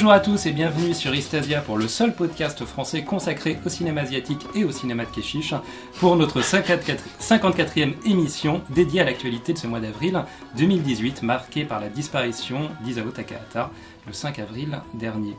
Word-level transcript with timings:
Bonjour 0.00 0.12
à 0.12 0.20
tous 0.20 0.46
et 0.46 0.52
bienvenue 0.52 0.94
sur 0.94 1.14
Istasia 1.14 1.60
pour 1.60 1.76
le 1.76 1.86
seul 1.86 2.14
podcast 2.14 2.64
français 2.64 3.04
consacré 3.04 3.58
au 3.66 3.68
cinéma 3.68 4.00
asiatique 4.00 4.46
et 4.54 4.64
au 4.64 4.72
cinéma 4.72 5.04
de 5.04 5.10
Keshish 5.10 5.52
pour 5.98 6.16
notre 6.16 6.40
54e 6.40 7.92
émission 8.06 8.62
dédiée 8.70 9.02
à 9.02 9.04
l'actualité 9.04 9.52
de 9.52 9.58
ce 9.58 9.66
mois 9.66 9.78
d'avril 9.78 10.24
2018 10.56 11.22
marquée 11.22 11.66
par 11.66 11.80
la 11.80 11.90
disparition 11.90 12.70
d'Isao 12.82 13.10
Takahata 13.10 13.70
le 14.06 14.14
5 14.14 14.38
avril 14.38 14.80
dernier. 14.94 15.36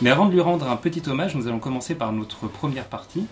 Mais 0.00 0.10
avant 0.10 0.26
de 0.26 0.32
lui 0.32 0.40
rendre 0.40 0.68
un 0.68 0.76
petit 0.76 1.08
hommage, 1.08 1.36
nous 1.36 1.46
allons 1.46 1.60
commencer 1.60 1.94
par 1.94 2.12
notre 2.12 2.48
première 2.48 2.86
partie 2.86 3.26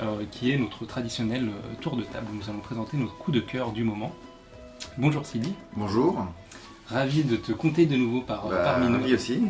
euh, 0.00 0.24
qui 0.30 0.52
est 0.52 0.56
notre 0.56 0.86
traditionnel 0.86 1.50
euh, 1.50 1.74
tour 1.82 1.96
de 1.96 2.02
table 2.02 2.28
où 2.32 2.36
nous 2.36 2.48
allons 2.48 2.60
présenter 2.60 2.96
notre 2.96 3.14
coup 3.18 3.30
de 3.30 3.40
cœur 3.40 3.72
du 3.72 3.84
moment. 3.84 4.10
Bonjour 4.96 5.26
Sylvie. 5.26 5.52
Bonjour. 5.76 6.26
Ravi 6.90 7.24
de 7.24 7.36
te 7.36 7.52
compter 7.52 7.86
de 7.86 7.96
nouveau 7.96 8.20
par, 8.20 8.46
Bah, 8.48 8.56
parmi 8.64 8.88
nous. 8.88 8.98
ravi 9.00 9.14
aussi. 9.14 9.40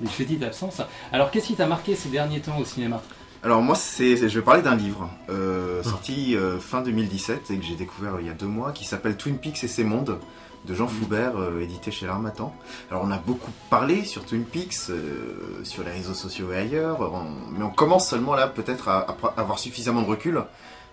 Une 0.00 0.08
petite 0.08 0.42
absence. 0.42 0.80
Alors, 1.12 1.30
qu'est-ce 1.30 1.46
qui 1.48 1.54
t'a 1.54 1.66
marqué 1.66 1.94
ces 1.94 2.08
derniers 2.10 2.40
temps 2.40 2.58
au 2.58 2.64
cinéma? 2.64 3.00
Alors 3.44 3.60
moi, 3.62 3.74
c'est, 3.74 4.16
je 4.16 4.38
vais 4.38 4.44
parler 4.44 4.62
d'un 4.62 4.76
livre 4.76 5.10
euh, 5.28 5.82
sorti 5.82 6.36
euh, 6.36 6.60
fin 6.60 6.80
2017 6.80 7.50
et 7.50 7.56
que 7.58 7.64
j'ai 7.64 7.74
découvert 7.74 8.14
euh, 8.14 8.20
il 8.20 8.26
y 8.28 8.30
a 8.30 8.34
deux 8.34 8.46
mois, 8.46 8.70
qui 8.72 8.84
s'appelle 8.84 9.16
Twin 9.16 9.36
Peaks 9.38 9.64
et 9.64 9.68
ses 9.68 9.82
mondes 9.82 10.18
de 10.64 10.74
Jean 10.74 10.86
Foubert, 10.86 11.36
euh, 11.36 11.58
édité 11.60 11.90
chez 11.90 12.06
l'Armatan. 12.06 12.54
Alors 12.88 13.02
on 13.04 13.10
a 13.10 13.18
beaucoup 13.18 13.50
parlé 13.68 14.04
sur 14.04 14.24
Twin 14.24 14.44
Peaks, 14.44 14.90
euh, 14.90 15.60
sur 15.64 15.82
les 15.82 15.90
réseaux 15.90 16.14
sociaux 16.14 16.52
et 16.52 16.56
ailleurs, 16.56 17.00
on- 17.00 17.50
mais 17.58 17.64
on 17.64 17.70
commence 17.70 18.08
seulement 18.08 18.34
là 18.36 18.46
peut-être 18.46 18.88
à, 18.88 19.00
à 19.00 19.40
avoir 19.40 19.58
suffisamment 19.58 20.02
de 20.02 20.06
recul 20.06 20.40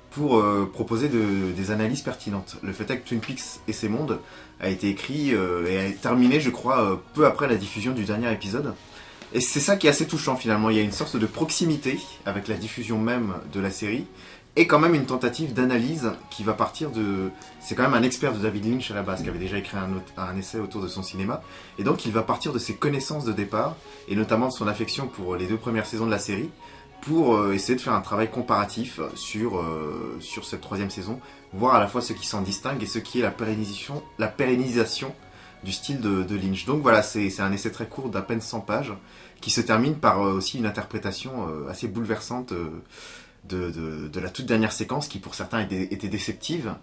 pour 0.10 0.40
euh, 0.40 0.68
proposer 0.74 1.08
de- 1.08 1.52
des 1.56 1.70
analyses 1.70 2.02
pertinentes. 2.02 2.56
Le 2.64 2.74
fait 2.74 2.90
est 2.90 2.98
que 2.98 3.08
Twin 3.10 3.20
Peaks 3.20 3.60
et 3.68 3.74
ses 3.74 3.90
mondes 3.90 4.18
a 4.60 4.70
été 4.70 4.90
écrit 4.90 5.34
euh, 5.34 5.68
et 5.68 5.80
a 5.80 5.92
terminé, 5.92 6.40
je 6.40 6.50
crois, 6.50 6.82
euh, 6.82 6.96
peu 7.14 7.26
après 7.26 7.48
la 7.48 7.56
diffusion 7.56 7.94
du 7.94 8.04
dernier 8.04 8.32
épisode. 8.32 8.74
Et 9.34 9.42
c'est 9.42 9.60
ça 9.60 9.78
qui 9.78 9.88
est 9.88 9.90
assez 9.90 10.08
touchant 10.08 10.36
finalement. 10.36 10.70
Il 10.70 10.78
y 10.78 10.80
a 10.80 10.84
une 10.84 10.92
sorte 10.92 11.16
de 11.16 11.26
proximité 11.26 12.00
avec 12.26 12.48
la 12.48 12.56
diffusion 12.56 12.98
même 12.98 13.34
de 13.54 13.60
la 13.60 13.70
série 13.70 14.06
et 14.56 14.66
quand 14.66 14.80
même 14.80 14.96
une 14.96 15.06
tentative 15.06 15.54
d'analyse 15.54 16.12
qui 16.32 16.44
va 16.44 16.54
partir 16.54 16.90
de. 16.90 17.30
C'est 17.60 17.76
quand 17.76 17.84
même 17.84 17.94
un 17.94 18.02
expert 18.02 18.34
de 18.34 18.40
David 18.40 18.66
Lynch 18.66 18.90
à 18.90 18.96
la 18.96 19.04
base 19.04 19.22
qui 19.22 19.30
avait 19.30 19.38
déjà 19.40 19.58
écrit 19.58 19.78
un, 19.78 20.02
un 20.22 20.36
essai 20.36 20.60
autour 20.60 20.82
de 20.82 20.88
son 20.88 21.04
cinéma 21.04 21.44
et 21.78 21.84
donc 21.84 22.06
il 22.06 22.12
va 22.12 22.24
partir 22.24 22.52
de 22.52 22.60
ses 22.60 22.74
connaissances 22.74 23.24
de 23.24 23.32
départ 23.32 23.76
et 24.08 24.16
notamment 24.16 24.48
de 24.48 24.54
son 24.54 24.68
affection 24.68 25.08
pour 25.08 25.36
les 25.36 25.46
deux 25.46 25.58
premières 25.58 25.86
saisons 25.86 26.08
de 26.08 26.12
la 26.12 26.20
série 26.20 26.50
pour 27.02 27.36
euh, 27.36 27.54
essayer 27.54 27.76
de 27.76 27.82
faire 27.82 27.94
un 27.94 28.02
travail 28.02 28.30
comparatif 28.30 29.00
sur, 29.16 29.60
euh, 29.60 30.18
sur 30.20 30.46
cette 30.46 30.62
troisième 30.62 30.90
saison, 30.90 31.20
voir 31.54 31.76
à 31.76 31.80
la 31.80 31.88
fois 31.88 32.02
ce 32.02 32.14
qui 32.14 32.28
s'en 32.28 32.42
distingue 32.42 32.82
et 32.84 32.86
ce 32.86 33.00
qui 33.00 33.20
est 33.20 33.24
la 33.24 33.32
pérennisation, 33.32 34.04
la 34.18 34.28
pérennisation 34.28 35.14
du 35.64 35.72
style 35.72 36.00
de, 36.00 36.36
Lynch. 36.36 36.66
Donc 36.66 36.82
voilà, 36.82 37.02
c'est 37.04 37.40
un 37.40 37.52
essai 37.52 37.72
très 37.72 37.88
court 37.88 38.10
d'à 38.10 38.22
peine 38.22 38.42
100 38.42 38.62
pages 38.62 38.94
qui 39.42 39.52
se 39.52 39.62
termine 39.62 39.96
par 39.96 40.22
euh, 40.22 40.34
aussi 40.34 40.58
une 40.58 40.66
interprétation 40.66 41.48
euh, 41.50 41.70
assez 41.70 41.88
bouleversante 41.88 42.52
euh, 42.52 42.70
de, 43.48 43.70
de- 43.72 44.20
la 44.20 44.30
toute 44.30 44.46
dernière 44.46 44.72
séquence 44.72 45.08
qui 45.08 45.20
pour 45.20 45.36
certains 45.36 45.62
était, 45.62 46.08
déceptive 46.08 46.74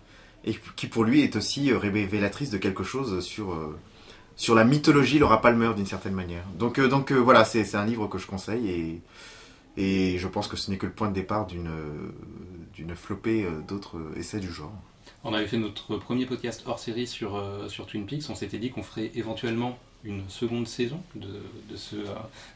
et 0.45 0.59
qui 0.77 0.87
pour 0.87 1.05
lui 1.05 1.23
est 1.23 1.37
aussi 1.37 1.71
euh, 1.71 1.79
révélatrice 1.79 2.51
de 2.51 2.59
quelque 2.59 2.83
chose 2.85 3.25
sur, 3.25 3.53
euh, 3.53 3.77
sur 4.37 4.55
la 4.55 4.65
mythologie 4.65 5.19
Laura 5.19 5.41
Palmer 5.41 5.73
d'une 5.75 5.87
certaine 5.87 6.15
manière. 6.15 6.45
Donc, 6.59 6.79
euh, 6.79 6.89
donc 6.89 7.13
euh, 7.13 7.17
voilà, 7.17 7.45
c'est 7.45 7.75
un 7.75 7.85
livre 7.85 8.07
que 8.09 8.19
je 8.19 8.27
conseille 8.27 8.71
et, 8.71 9.01
et 9.77 10.19
je 10.19 10.29
pense 10.29 10.49
que 10.49 10.57
ce 10.57 10.71
n'est 10.71 10.77
que 10.79 10.87
le 10.87 10.93
point 10.93 11.09
de 11.09 11.15
départ 11.15 11.47
d'une 11.47 11.69
euh, 11.69 12.13
d'une 12.75 12.95
flopée 12.95 13.45
euh, 13.45 13.61
d'autres 13.67 13.99
essais 14.17 14.41
du 14.41 14.53
genre. 14.53 14.73
On 15.25 15.35
avait 15.35 15.47
fait 15.47 15.57
notre 15.59 15.97
premier 15.97 16.27
podcast 16.27 16.63
hors 16.67 16.79
série 16.79 17.07
sur, 17.07 17.37
euh, 17.37 17.69
sur 17.69 17.87
Twin 17.87 18.07
Peaks. 18.07 18.25
On 18.29 18.35
s'était 18.35 18.59
dit 18.59 18.71
qu'on 18.71 18.83
ferait 18.83 19.11
éventuellement 19.15 19.79
une 20.05 20.29
seconde 20.29 20.69
saison 20.69 21.01
de, 21.15 21.27
de 21.71 21.77
ce, 21.77 21.97
euh, 21.97 22.05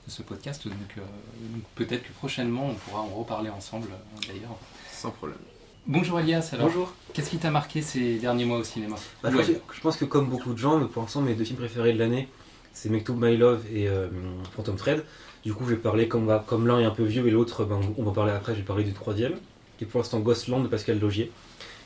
de 0.06 0.10
ce 0.10 0.22
podcast. 0.22 0.66
Donc, 0.68 0.74
euh, 0.98 1.00
donc 1.00 1.62
peut-être 1.74 2.04
que 2.04 2.12
prochainement, 2.12 2.68
on 2.68 2.74
pourra 2.74 3.00
en 3.00 3.08
reparler 3.08 3.50
ensemble 3.50 3.88
euh, 3.92 4.26
d'ailleurs. 4.28 4.56
Sans 4.92 5.10
problème. 5.10 5.38
Bonjour 5.86 6.20
Elias, 6.20 6.50
alors 6.52 6.66
Bonjour. 6.66 6.92
qu'est-ce 7.14 7.30
qui 7.30 7.38
t'a 7.38 7.50
marqué 7.50 7.82
ces 7.82 8.18
derniers 8.18 8.44
mois 8.44 8.58
au 8.58 8.64
cinéma? 8.64 8.96
Bah, 9.22 9.30
je, 9.32 9.36
pense 9.36 9.46
que, 9.46 9.52
je 9.74 9.80
pense 9.80 9.96
que 9.96 10.04
comme 10.04 10.28
beaucoup 10.28 10.52
de 10.52 10.58
gens, 10.58 10.78
pour 10.86 11.02
l'instant 11.02 11.22
mes 11.22 11.34
deux 11.34 11.44
films 11.44 11.58
préférés 11.58 11.94
de 11.94 11.98
l'année, 11.98 12.28
c'est 12.72 12.88
Mektoub 12.88 13.16
My 13.16 13.36
Love 13.36 13.62
et 13.72 13.88
euh, 13.88 14.08
Phantom 14.56 14.76
Thread. 14.76 15.04
Du 15.44 15.54
coup, 15.54 15.64
je 15.64 15.70
vais 15.70 15.76
parler 15.76 16.08
comme, 16.08 16.28
l'un 16.66 16.80
est 16.80 16.84
un 16.84 16.90
peu 16.90 17.04
vieux 17.04 17.26
et 17.26 17.30
l'autre, 17.30 17.64
ben, 17.64 17.80
on 17.96 18.02
va 18.02 18.12
parler 18.12 18.32
après. 18.32 18.52
Je 18.52 18.58
vais 18.58 18.64
parler 18.64 18.84
du 18.84 18.92
troisième, 18.92 19.34
qui 19.78 19.84
est 19.84 19.86
pour 19.86 20.00
l'instant 20.00 20.20
Ghostland 20.20 20.62
de 20.62 20.68
Pascal 20.68 20.98
Logier, 20.98 21.30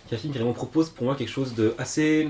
qui 0.06 0.14
est 0.14 0.18
un 0.18 0.20
film 0.20 0.32
qui 0.32 0.40
propose 0.54 0.90
pour 0.90 1.04
moi 1.04 1.14
quelque 1.14 1.30
chose 1.30 1.54
de 1.54 1.74
assez 1.78 2.28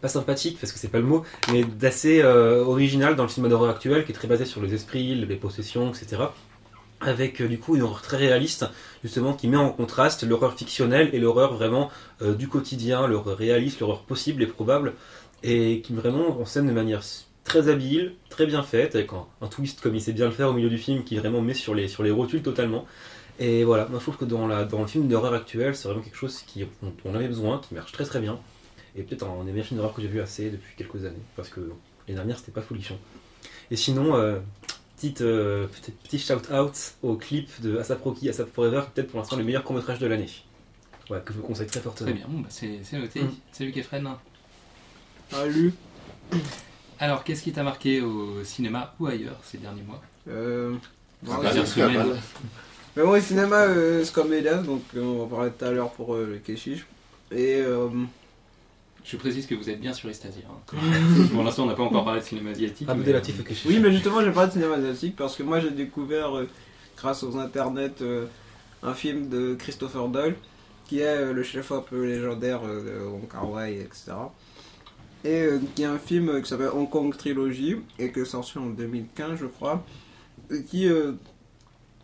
pas 0.00 0.08
sympathique 0.08 0.58
parce 0.60 0.72
que 0.72 0.78
c'est 0.78 0.88
pas 0.88 0.98
le 0.98 1.04
mot, 1.04 1.24
mais 1.50 1.64
d'assez 1.64 2.20
euh, 2.22 2.62
original 2.62 3.16
dans 3.16 3.22
le 3.22 3.30
cinéma 3.30 3.48
d'horreur 3.48 3.70
actuel, 3.70 4.04
qui 4.04 4.12
est 4.12 4.14
très 4.14 4.28
basé 4.28 4.44
sur 4.44 4.62
les 4.62 4.74
esprits, 4.74 5.14
les 5.14 5.36
possessions, 5.36 5.88
etc. 5.88 6.22
Avec 7.00 7.40
euh, 7.40 7.48
du 7.48 7.58
coup 7.58 7.76
une 7.76 7.82
horreur 7.82 8.02
très 8.02 8.18
réaliste, 8.18 8.66
justement, 9.02 9.32
qui 9.32 9.48
met 9.48 9.56
en 9.56 9.70
contraste 9.70 10.22
l'horreur 10.22 10.54
fictionnelle 10.54 11.10
et 11.12 11.18
l'horreur 11.18 11.54
vraiment 11.54 11.90
du 12.20 12.46
quotidien, 12.46 13.06
l'horreur 13.06 13.36
réaliste, 13.36 13.80
l'horreur 13.80 14.02
possible 14.02 14.42
et 14.42 14.46
probable, 14.46 14.94
et 15.42 15.80
qui 15.80 15.94
vraiment 15.94 16.40
en 16.40 16.44
scène 16.44 16.66
de 16.66 16.72
manière 16.72 17.02
très 17.46 17.68
habile, 17.68 18.14
très 18.28 18.44
bien 18.44 18.62
faite, 18.62 18.94
avec 18.94 19.12
un, 19.12 19.24
un 19.40 19.46
twist 19.46 19.80
comme 19.80 19.94
il 19.94 20.00
sait 20.02 20.12
bien 20.12 20.26
le 20.26 20.32
faire 20.32 20.50
au 20.50 20.52
milieu 20.52 20.68
du 20.68 20.78
film, 20.78 21.04
qui 21.04 21.16
vraiment 21.16 21.40
met 21.40 21.54
sur 21.54 21.74
les, 21.74 21.88
sur 21.88 22.02
les 22.02 22.10
rotules 22.10 22.42
totalement. 22.42 22.84
Et 23.38 23.64
voilà, 23.64 23.86
moi 23.86 23.98
je 23.98 24.04
trouve 24.04 24.16
que 24.16 24.24
dans, 24.24 24.46
la, 24.46 24.64
dans 24.64 24.80
le 24.80 24.86
film 24.86 25.08
d'horreur 25.08 25.32
actuel, 25.32 25.74
c'est 25.76 25.88
vraiment 25.88 26.02
quelque 26.02 26.16
chose 26.16 26.42
qui, 26.46 26.64
dont 26.82 26.92
on 27.04 27.14
avait 27.14 27.28
besoin, 27.28 27.60
qui 27.60 27.74
marche 27.74 27.92
très 27.92 28.04
très 28.04 28.20
bien, 28.20 28.38
et 28.96 29.02
peut-être 29.02 29.24
un 29.24 29.44
des 29.44 29.52
meilleurs 29.52 29.66
films 29.66 29.78
d'horreur 29.78 29.94
que 29.94 30.02
j'ai 30.02 30.08
vu 30.08 30.20
assez 30.20 30.50
depuis 30.50 30.74
quelques 30.76 31.04
années, 31.04 31.26
parce 31.36 31.48
que 31.48 31.60
les 32.08 32.14
dernières 32.14 32.38
c'était 32.38 32.52
pas 32.52 32.62
folichon. 32.62 32.98
Et 33.70 33.76
sinon, 33.76 34.16
euh, 34.16 34.38
petite, 34.96 35.20
euh, 35.20 35.66
petit, 35.66 35.92
petit 35.92 36.18
shout-out 36.18 36.94
au 37.02 37.16
clip 37.16 37.48
de 37.60 37.78
Asap 37.78 38.02
Rocky, 38.02 38.28
Asap 38.28 38.48
Forever, 38.52 38.80
qui 38.80 38.86
est 38.86 38.92
peut-être 38.94 39.10
pour 39.10 39.20
l'instant 39.20 39.36
le 39.36 39.44
meilleur 39.44 39.64
court-métrage 39.64 39.98
de 39.98 40.06
l'année. 40.06 40.30
Voilà, 41.08 41.22
que 41.22 41.32
je 41.32 41.38
vous 41.38 41.44
conseille 41.44 41.66
très 41.66 41.80
fortement. 41.80 42.10
Très 42.10 42.18
bien, 42.18 42.26
bon, 42.28 42.40
bah, 42.40 42.48
c'est 42.48 42.80
c'est 42.82 42.98
noté. 42.98 43.22
Mm. 43.22 43.34
Salut 43.52 43.72
Kefren. 43.72 44.08
Salut. 45.30 45.74
Alors, 46.98 47.24
qu'est-ce 47.24 47.42
qui 47.42 47.52
t'a 47.52 47.62
marqué 47.62 48.00
au 48.00 48.42
cinéma 48.44 48.94
ou 48.98 49.06
ailleurs 49.06 49.38
ces 49.42 49.58
derniers 49.58 49.82
mois 49.82 50.00
Euh, 50.28 50.74
Ces 51.24 51.30
bon, 51.30 51.34
c'est- 51.52 51.66
semaines 51.66 52.16
mais 52.96 53.02
moi, 53.04 53.18
au 53.18 53.20
cinéma, 53.20 53.56
euh, 53.56 54.02
c'est 54.04 54.12
comme 54.14 54.32
Elias, 54.32 54.62
donc 54.62 54.82
euh, 54.96 55.02
on 55.02 55.26
va 55.26 55.36
parler 55.36 55.50
tout 55.56 55.64
à 55.66 55.70
l'heure 55.70 55.90
pour 55.90 56.14
euh, 56.14 56.26
le 56.26 56.38
Keshish. 56.38 56.86
Et 57.30 57.56
euh, 57.60 57.88
Je 59.04 59.16
précise 59.18 59.46
que 59.46 59.54
vous 59.54 59.68
êtes 59.68 59.80
bien 59.80 59.92
sur 59.92 60.08
Estasia. 60.08 60.42
hein. 60.48 60.76
Pour 61.32 61.44
l'instant, 61.44 61.64
on 61.64 61.66
n'a 61.66 61.74
pas 61.74 61.82
encore 61.82 62.04
parlé 62.06 62.20
de 62.20 62.24
cinéma 62.24 62.50
asiatique. 62.50 62.88
Abdel 62.88 63.06
mais- 63.06 63.12
Latif 63.12 63.44
Kechiche. 63.44 63.66
oui, 63.66 63.78
mais 63.80 63.92
justement, 63.92 64.22
j'ai 64.24 64.32
parlé 64.32 64.48
de 64.48 64.52
cinéma 64.54 64.76
asiatique 64.76 65.14
parce 65.14 65.36
que 65.36 65.42
moi, 65.42 65.60
j'ai 65.60 65.70
découvert, 65.70 66.36
euh, 66.38 66.48
grâce 66.96 67.22
aux 67.22 67.36
internets, 67.36 68.00
euh, 68.00 68.24
un 68.82 68.94
film 68.94 69.28
de 69.28 69.54
Christopher 69.56 70.08
Doyle 70.08 70.34
qui 70.88 71.00
est 71.00 71.04
euh, 71.06 71.32
le 71.34 71.42
chef-op 71.42 71.90
légendaire 71.92 72.60
euh, 72.64 73.00
de 73.00 73.04
Wong 73.04 73.68
etc. 73.68 74.12
Et 75.26 75.42
euh, 75.42 75.58
qui 75.74 75.82
est 75.82 75.86
un 75.86 75.98
film 75.98 76.28
euh, 76.28 76.40
qui 76.40 76.48
s'appelle 76.48 76.70
Hong 76.72 76.88
Kong 76.88 77.16
Trilogy 77.16 77.76
et 77.98 78.12
qui 78.12 78.20
est 78.20 78.24
sorti 78.24 78.58
en 78.58 78.66
2015, 78.66 79.40
je 79.40 79.46
crois, 79.46 79.84
qui 80.68 80.86
euh, 80.88 81.12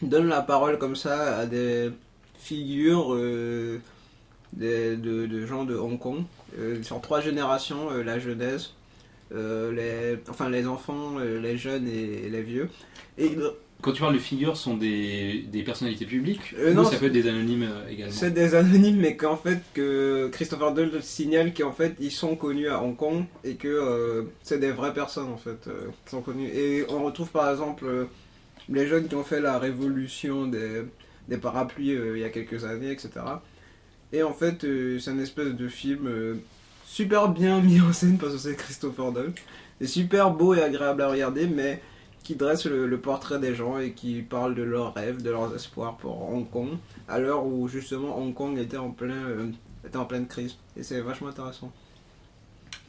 donne 0.00 0.26
la 0.26 0.40
parole 0.42 0.76
comme 0.76 0.96
ça 0.96 1.36
à 1.38 1.46
des 1.46 1.90
figures 2.36 3.14
euh, 3.14 3.78
des- 4.52 4.96
de, 4.96 5.46
gens 5.46 5.64
de 5.64 5.76
Hong 5.76 6.00
Kong 6.00 6.24
sur 6.82 7.00
trois 7.00 7.20
générations, 7.20 7.90
la 7.90 8.18
jeunesse, 8.18 8.74
les, 9.30 10.18
enfin 10.28 10.50
les 10.50 10.66
enfants, 10.66 11.18
les 11.18 11.56
jeunes 11.56 11.88
et, 11.88 12.28
les 12.28 12.42
vieux. 12.42 12.68
Quand 13.82 13.90
tu 13.92 14.00
parles 14.00 14.14
de 14.14 14.20
figures, 14.20 14.56
sont 14.56 14.76
des, 14.76 15.44
des 15.50 15.64
personnalités 15.64 16.06
publiques 16.06 16.54
Euh, 16.56 16.70
ou 16.70 16.74
non, 16.74 16.84
ça 16.84 16.96
peut 16.96 17.06
être 17.06 17.12
des 17.12 17.28
anonymes 17.28 17.64
euh, 17.64 17.88
également 17.90 18.12
c'est 18.12 18.30
des 18.30 18.54
anonymes, 18.54 18.98
mais 18.98 19.16
qu'en 19.16 19.36
fait 19.36 19.60
que 19.74 20.28
Christopher 20.32 20.72
Doyle 20.72 21.02
signale 21.02 21.52
qu'en 21.52 21.72
fait 21.72 21.94
ils 21.98 22.12
sont 22.12 22.36
connus 22.36 22.68
à 22.68 22.80
Hong 22.80 22.96
Kong 22.96 23.24
et 23.42 23.54
que 23.56 23.66
euh, 23.66 24.22
c'est 24.44 24.60
des 24.60 24.70
vraies 24.70 24.94
personnes 24.94 25.30
en 25.32 25.36
fait 25.36 25.66
euh, 25.66 25.88
qui 26.04 26.10
sont 26.12 26.22
connues. 26.22 26.46
Et 26.46 26.84
on 26.88 27.02
retrouve 27.04 27.30
par 27.30 27.50
exemple 27.50 27.84
les 28.68 28.86
jeunes 28.86 29.08
qui 29.08 29.16
ont 29.16 29.24
fait 29.24 29.40
la 29.40 29.58
révolution 29.58 30.46
des, 30.46 30.82
des 31.28 31.36
parapluies 31.36 31.98
il 32.14 32.20
y 32.20 32.24
a 32.24 32.30
quelques 32.30 32.64
années, 32.64 32.92
etc. 32.92 33.10
Et 34.12 34.22
en 34.22 34.32
fait 34.32 34.64
c'est 35.00 35.10
une 35.10 35.20
espèce 35.20 35.54
de 35.54 35.66
film 35.66 36.08
super 36.86 37.28
bien 37.30 37.60
mis 37.68 37.80
en 37.80 37.92
scène 37.92 38.16
parce 38.16 38.34
que 38.34 38.38
c'est 38.38 38.54
Christopher 38.54 39.10
Doyle. 39.10 39.32
C'est 39.80 39.88
super 39.88 40.30
beau 40.30 40.54
et 40.54 40.62
agréable 40.62 41.02
à 41.02 41.08
regarder, 41.08 41.48
mais 41.48 41.82
qui 42.22 42.36
dresse 42.36 42.66
le, 42.66 42.86
le 42.86 43.00
portrait 43.00 43.38
des 43.38 43.54
gens 43.54 43.78
et 43.78 43.92
qui 43.92 44.22
parle 44.22 44.54
de 44.54 44.62
leurs 44.62 44.94
rêves, 44.94 45.22
de 45.22 45.30
leurs 45.30 45.54
espoirs 45.54 45.96
pour 45.96 46.30
Hong 46.30 46.48
Kong, 46.48 46.70
à 47.08 47.18
l'heure 47.18 47.44
où 47.44 47.68
justement 47.68 48.18
Hong 48.18 48.34
Kong 48.34 48.58
était 48.58 48.76
en, 48.76 48.90
plein, 48.90 49.14
euh, 49.14 49.50
était 49.86 49.96
en 49.96 50.04
pleine 50.04 50.26
crise. 50.26 50.56
Et 50.76 50.82
c'est 50.82 51.00
vachement 51.00 51.28
intéressant. 51.28 51.72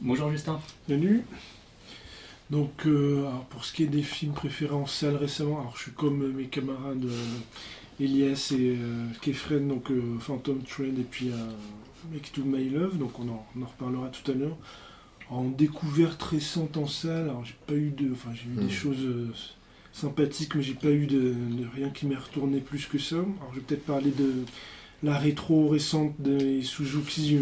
Bonjour 0.00 0.30
Justin. 0.30 0.60
Salut. 0.88 1.24
Donc, 2.50 2.86
euh, 2.86 3.20
alors, 3.26 3.44
pour 3.46 3.64
ce 3.64 3.72
qui 3.72 3.84
est 3.84 3.88
des 3.88 4.02
films 4.02 4.34
préférés 4.34 4.74
en 4.74 4.86
salle 4.86 5.16
récemment, 5.16 5.60
alors 5.60 5.76
je 5.76 5.84
suis 5.84 5.92
comme 5.92 6.32
mes 6.32 6.46
camarades 6.46 7.04
euh, 7.04 7.38
Elias 8.00 8.52
et 8.52 8.76
euh, 8.78 9.06
Kefren, 9.22 9.66
donc 9.66 9.90
euh, 9.90 10.18
Phantom 10.20 10.60
Thread 10.62 10.98
et 10.98 11.04
puis 11.04 11.30
euh, 11.30 11.36
Make 12.12 12.32
to 12.32 12.42
My 12.44 12.68
Love, 12.68 12.98
donc 12.98 13.18
on 13.18 13.28
en, 13.28 13.46
on 13.56 13.62
en 13.62 13.66
reparlera 13.66 14.08
tout 14.08 14.30
à 14.30 14.34
l'heure. 14.34 14.56
En 15.30 15.44
découverte 15.44 16.22
récente 16.22 16.76
en 16.76 16.86
salle, 16.86 17.24
alors 17.30 17.44
j'ai 17.44 17.56
pas 17.66 17.74
eu 17.74 17.90
de. 17.90 18.12
Enfin, 18.12 18.30
j'ai 18.34 18.44
eu 18.44 18.64
des 18.66 18.72
choses 18.72 19.02
euh, 19.02 19.32
sympathique, 19.92 20.54
mais 20.54 20.62
j'ai 20.62 20.74
pas 20.74 20.90
eu 20.90 21.06
de, 21.06 21.20
de 21.34 21.66
rien 21.74 21.90
qui 21.90 22.06
m'est 22.06 22.14
retourné 22.16 22.60
plus 22.60 22.86
que 22.86 22.98
ça. 22.98 23.16
Alors 23.16 23.50
je 23.52 23.60
vais 23.60 23.64
peut-être 23.66 23.86
parler 23.86 24.10
de 24.10 24.44
la 25.02 25.16
rétro 25.18 25.68
récente 25.68 26.14
de 26.20 26.60
Suzuki, 26.62 27.36
euh, 27.36 27.40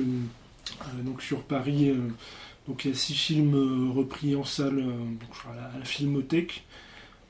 euh, 0.83 1.03
donc 1.03 1.23
sur 1.23 1.43
Paris. 1.43 1.91
euh, 1.91 1.97
donc 2.69 2.85
il 2.85 2.93
y 2.93 2.95
a 2.95 2.97
six 2.97 3.15
films 3.15 3.91
repris 3.91 4.37
en 4.37 4.45
salle 4.45 4.77
donc, 4.77 5.29
je 5.33 5.39
crois, 5.41 5.53
à, 5.53 5.57
la, 5.57 5.65
à 5.75 5.79
la 5.81 5.85
Filmothèque. 5.85 6.63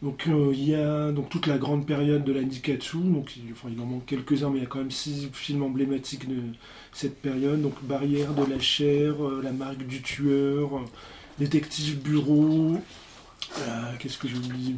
Donc 0.03 0.27
euh, 0.27 0.51
il 0.53 0.69
y 0.69 0.75
a 0.75 1.13
donc 1.13 1.29
toute 1.29 1.47
la 1.47 1.59
grande 1.59 1.87
période 1.87 2.25
de 2.25 2.33
la 2.33 2.43
Nikatsu, 2.43 2.97
donc 2.99 3.37
il, 3.37 3.53
enfin, 3.53 3.69
il 3.73 3.81
en 3.81 3.87
manque 3.87 4.05
quelques-uns, 4.05 4.51
mais 4.51 4.59
il 4.59 4.63
y 4.63 4.67
a 4.67 4.69
quand 4.69 4.81
même 4.81 4.91
six 4.91 5.29
films 5.33 5.63
emblématiques 5.63 6.29
de 6.29 6.41
cette 6.93 7.21
période. 7.23 7.63
Donc 7.63 7.75
Barrière 7.85 8.35
de 8.35 8.45
la 8.45 8.59
chair, 8.59 9.25
euh, 9.25 9.41
La 9.45 9.53
marque 9.53 9.87
du 9.87 10.03
tueur, 10.03 10.77
euh, 10.77 10.81
Détective 11.39 12.01
bureau, 12.03 12.79
qu'est-ce 14.01 14.19
que 14.19 14.27
j'ai 14.29 14.37
oublié? 14.37 14.75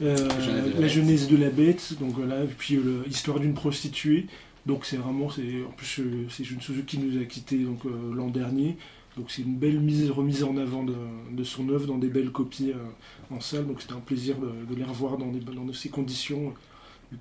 La 0.00 0.88
jeunesse 0.88 1.26
de 1.26 1.36
la 1.36 1.50
bête, 1.50 1.94
donc 2.00 2.14
voilà, 2.14 2.44
et 2.44 2.46
puis 2.46 2.76
euh, 2.76 2.82
le- 3.04 3.08
Histoire 3.10 3.40
d'une 3.40 3.54
prostituée. 3.54 4.26
Donc 4.66 4.84
c'est 4.84 4.96
vraiment, 4.98 5.30
c'est 5.30 5.64
en 5.66 5.70
plus 5.72 6.02
c'est 6.30 6.44
Jun 6.44 6.60
Suzuki 6.60 6.96
qui 6.96 7.02
nous 7.02 7.20
a 7.20 7.24
quittés 7.24 7.58
donc 7.58 7.80
l'an 8.14 8.28
dernier. 8.28 8.76
Donc 9.16 9.30
c'est 9.30 9.42
une 9.42 9.56
belle 9.56 9.80
mise, 9.80 10.10
remise 10.10 10.44
en 10.44 10.56
avant 10.58 10.82
de, 10.84 10.94
de 11.32 11.44
son 11.44 11.68
œuvre 11.70 11.86
dans 11.86 11.98
des 11.98 12.08
belles 12.08 12.30
copies 12.30 12.72
euh, 12.72 13.34
en 13.34 13.40
salle. 13.40 13.66
Donc 13.66 13.80
c'était 13.80 13.94
un 13.94 14.00
plaisir 14.00 14.36
de, 14.38 14.48
de 14.68 14.74
les 14.76 14.84
revoir 14.84 15.16
dans, 15.18 15.28
des, 15.32 15.40
dans 15.40 15.72
ces 15.72 15.88
conditions. 15.88 16.52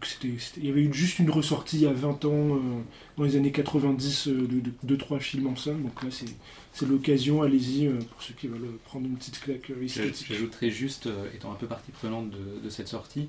C'était- 0.03 0.33
il 0.57 0.65
y 0.65 0.69
avait 0.69 0.81
eu 0.81 0.91
juste 0.93 1.19
une 1.19 1.29
ressortie 1.29 1.77
il 1.77 1.83
y 1.83 1.85
a 1.87 1.93
20 1.93 2.25
ans, 2.25 2.55
euh, 2.55 2.59
dans 3.17 3.23
les 3.23 3.35
années 3.35 3.51
90, 3.51 4.27
euh, 4.27 4.47
de 4.83 4.95
2-3 4.97 5.19
films 5.19 5.47
en 5.47 5.55
salle. 5.55 5.81
Donc 5.81 6.01
là 6.03 6.09
c'est 6.73 6.85
l'occasion, 6.87 7.43
allez-y, 7.43 7.85
euh, 7.87 7.99
pour 7.99 8.21
ceux 8.21 8.33
qui 8.33 8.47
veulent 8.47 8.67
prendre 8.85 9.05
une 9.05 9.15
petite 9.15 9.39
claque 9.39 9.69
euh, 9.69 9.83
esthétique. 9.85 10.27
J'ajouterais 10.27 10.71
juste, 10.71 11.05
euh, 11.07 11.27
étant 11.35 11.51
un 11.51 11.55
peu 11.55 11.67
partie 11.67 11.91
prenante 11.91 12.31
de, 12.31 12.59
de 12.63 12.69
cette 12.69 12.87
sortie, 12.87 13.21
euh, 13.21 13.25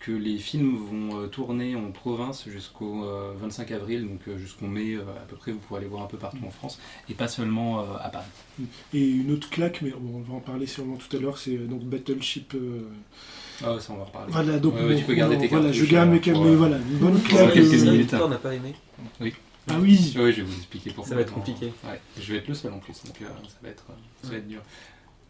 que 0.00 0.10
les 0.12 0.38
films 0.38 0.76
vont 0.76 1.20
euh, 1.22 1.26
tourner 1.28 1.76
en 1.76 1.90
province 1.92 2.48
jusqu'au 2.48 3.04
euh, 3.04 3.32
25 3.38 3.70
avril, 3.70 4.02
donc 4.08 4.20
euh, 4.26 4.36
jusqu'au 4.36 4.66
mai 4.66 4.94
euh, 4.94 5.02
à 5.02 5.26
peu 5.28 5.36
près, 5.36 5.52
vous 5.52 5.58
pourrez 5.58 5.80
les 5.82 5.86
voir 5.86 6.02
un 6.02 6.06
peu 6.06 6.16
partout 6.18 6.44
en 6.44 6.50
France, 6.50 6.80
et 7.08 7.14
pas 7.14 7.28
seulement 7.28 7.80
euh, 7.80 7.84
à 8.02 8.08
Paris. 8.08 8.26
Et 8.92 9.08
une 9.08 9.30
autre 9.32 9.48
claque, 9.50 9.80
mais 9.82 9.90
bon, 9.90 10.24
on 10.26 10.30
va 10.32 10.34
en 10.38 10.40
parler 10.40 10.66
sûrement 10.66 10.96
tout 10.96 11.16
à 11.16 11.20
l'heure, 11.20 11.38
c'est 11.38 11.56
euh, 11.56 11.66
donc 11.66 11.82
Battleship. 11.84 12.54
euh, 12.54 12.88
Ah, 13.62 13.76
ça 13.78 13.92
on 13.92 13.96
va 13.96 14.02
en 14.02 14.04
reparler. 14.06 14.32
Voilà, 14.32 14.58
donc 14.58 14.74
Ouais, 14.74 14.84
ouais, 14.86 14.96
tu 14.96 15.04
peux 15.04 15.14
garder 15.14 15.38
tes 15.38 15.46
voilà, 15.46 15.70
je 15.70 15.84
garde 15.84 16.10
mes 16.10 16.16
euh, 16.16 16.20
câbles, 16.20 16.36
pour, 16.36 16.44
mais 16.46 16.50
euh, 16.52 16.56
voilà, 16.56 16.76
une 16.78 16.98
bonne 16.98 17.22
claque. 17.22 17.56
euh, 17.56 17.60
minutes. 17.62 17.90
Victor 18.10 18.28
n'a 18.28 18.38
pas 18.38 18.54
aimé. 18.54 18.74
Ah 19.00 19.76
oui, 19.80 20.12
Oui, 20.16 20.32
je 20.32 20.36
vais 20.36 20.42
vous 20.42 20.56
expliquer 20.56 20.90
pourquoi. 20.90 21.08
Ça 21.08 21.14
va 21.14 21.20
être 21.22 21.32
compliqué. 21.32 21.66
Ouais, 21.84 22.00
je 22.20 22.32
vais 22.32 22.38
être 22.38 22.48
le 22.48 22.54
seul 22.54 22.72
en 22.72 22.78
plus, 22.80 23.02
donc 23.04 23.14
euh, 23.22 23.26
ça, 23.48 23.56
va 23.62 23.68
être, 23.70 23.84
euh, 23.90 23.94
ça 24.24 24.30
va 24.32 24.36
être 24.38 24.48
dur. 24.48 24.60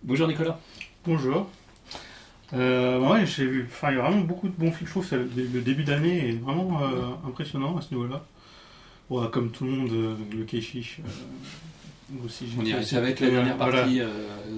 Bonjour 0.03 0.27
Nicolas. 0.27 0.59
Bonjour. 1.06 1.49
Euh, 2.55 3.01
bah 3.01 3.12
ouais, 3.12 3.27
j'ai 3.27 3.47
vu. 3.47 3.67
Enfin, 3.71 3.91
il 3.91 3.97
y 3.97 4.01
a 4.01 4.03
vraiment 4.03 4.21
beaucoup 4.23 4.49
de 4.49 4.55
bons 4.56 4.71
films. 4.71 4.87
Je 4.87 4.91
trouve 4.91 5.09
que 5.09 5.15
le, 5.17 5.61
début 5.61 5.85
d'année 5.85 6.31
est 6.31 6.33
vraiment 6.43 6.81
euh, 6.83 6.87
impressionnant 7.29 7.77
à 7.77 7.81
ce 7.83 7.95
niveau-là. 7.95 8.25
Ouais, 9.11 9.27
comme 9.33 9.51
tout 9.51 9.65
le 9.65 9.71
monde, 9.71 9.91
euh, 9.93 10.15
le 10.37 10.45
Keshish. 10.45 11.01
Euh, 11.01 12.25
aussi, 12.25 12.45
On 12.59 12.62
dirait, 12.62 12.83
ça 12.83 13.01
va 13.01 13.09
être 13.09 13.21
la 13.21 13.27
de- 13.29 13.33
dernière 13.33 13.56
voilà. 13.56 13.81
partie 13.83 14.01
euh, 14.01 14.09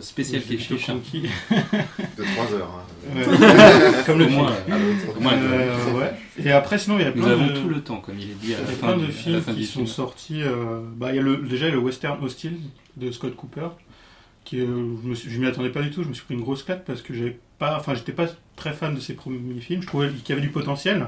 spéciale 0.01 0.43
Keshish. 0.43 0.87
conquis. 0.87 1.23
De 1.53 2.25
3 2.35 2.55
heures. 2.55 2.71
hein. 2.77 2.83
Ouais. 3.17 4.03
comme 4.05 4.19
le 4.19 4.27
moins, 4.29 4.51
Euh, 4.53 5.93
ouais. 5.93 6.13
Et 6.45 6.51
après, 6.51 6.77
sinon, 6.77 6.99
il 6.99 7.03
y 7.03 7.05
a 7.05 7.13
Nous 7.15 7.23
plein 7.23 7.33
avons 7.33 7.47
de... 7.47 7.53
tout 7.53 7.69
le 7.69 7.81
temps, 7.81 7.99
comme 8.01 8.19
il 8.19 8.31
est 8.31 8.35
dit 8.35 8.53
à 8.55 8.59
Il 8.59 8.65
la 8.65 8.71
y 8.71 8.75
a 8.75 8.77
fin, 8.77 8.87
plein 8.95 8.97
de 8.99 9.07
films 9.13 9.43
qui 9.55 9.65
sont 9.65 9.73
film. 9.75 9.87
sortis. 9.87 10.43
euh, 10.43 10.81
bah, 10.97 11.13
il 11.13 11.17
y 11.17 11.19
a 11.21 11.23
le, 11.23 11.37
déjà 11.37 11.71
le 11.71 11.79
Western 11.79 12.23
Hostile 12.25 12.59
de 12.97 13.11
Scott 13.13 13.37
Cooper, 13.37 13.69
qui 14.45 14.61
euh, 14.61 14.67
je 15.15 15.39
m'y 15.39 15.47
attendais 15.47 15.71
pas 15.71 15.83
du 15.83 15.91
tout. 15.93 16.03
Je 16.03 16.09
me 16.09 16.15
suis 16.15 16.25
pris 16.25 16.35
une 16.35 16.41
grosse 16.41 16.65
claque 16.65 16.85
parce 16.85 17.01
que 17.01 17.15
j'avais 17.15 17.39
pas, 17.59 17.77
enfin, 17.79 17.95
j'étais 17.95 18.13
pas 18.13 18.27
très 18.57 18.73
fan 18.73 18.95
de 18.95 19.01
ses 19.01 19.15
premiers 19.15 19.61
films. 19.61 19.83
Je 19.83 19.87
trouvais 19.87 20.09
qu'il 20.11 20.29
y 20.31 20.33
avait 20.33 20.41
du 20.47 20.51
potentiel, 20.53 21.07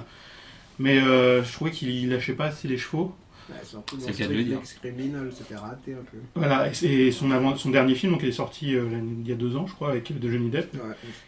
mais 0.79 1.01
euh, 1.01 1.43
je 1.45 1.53
trouvais 1.53 1.71
qu'il 1.71 2.09
lâchait 2.11 2.35
pas 2.35 2.47
assez 2.47 2.69
les 2.69 2.79
chevaux. 2.79 3.15
Ouais, 3.51 3.55
surtout 3.65 3.97
C'est 3.99 4.05
dans 4.07 4.13
le 4.13 4.19
cas 4.19 4.27
de 4.29 4.35
le 4.35 4.45
dire. 4.45 4.59
Criminal, 4.83 5.31
c'était 5.35 5.57
raté 5.57 5.95
un 5.95 6.05
peu. 6.11 6.19
Voilà, 6.35 6.69
et, 6.83 7.11
son, 7.11 7.31
avant, 7.31 7.57
son 7.57 7.71
dernier 7.71 7.95
film, 7.95 8.13
donc, 8.13 8.23
il 8.23 8.29
est 8.29 8.33
sorti 8.33 8.75
euh, 8.75 8.87
il 9.23 9.27
y 9.27 9.33
a 9.33 9.37
deux 9.37 9.57
ans, 9.57 9.67
je 9.67 9.73
crois, 9.73 9.89
avec 9.91 10.19
de 10.19 10.31
Johnny 10.31 10.51
Depp. 10.51 10.75
Ouais, 10.75 10.81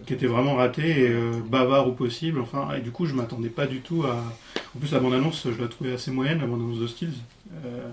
qui 0.07 0.13
était 0.13 0.27
vraiment 0.27 0.55
raté 0.57 0.87
et 1.05 1.09
euh, 1.09 1.33
bavard 1.49 1.89
au 1.89 1.93
possible. 1.93 2.39
Enfin, 2.41 2.75
et 2.77 2.81
du 2.83 2.91
coup, 2.91 3.07
je 3.07 3.15
m'attendais 3.15 3.49
pas 3.49 3.67
du 3.67 3.81
tout 3.81 4.05
à. 4.05 4.23
En 4.77 4.79
plus, 4.79 4.93
la 4.93 5.01
bande-annonce, 5.01 5.47
je 5.51 5.61
la 5.63 5.69
trouvais 5.69 5.95
assez 5.95 6.11
moyenne, 6.11 6.41
la 6.41 6.47
bande-annonce 6.47 6.79
de 6.81 6.87
Stills. 6.87 7.15
Euh, 7.65 7.89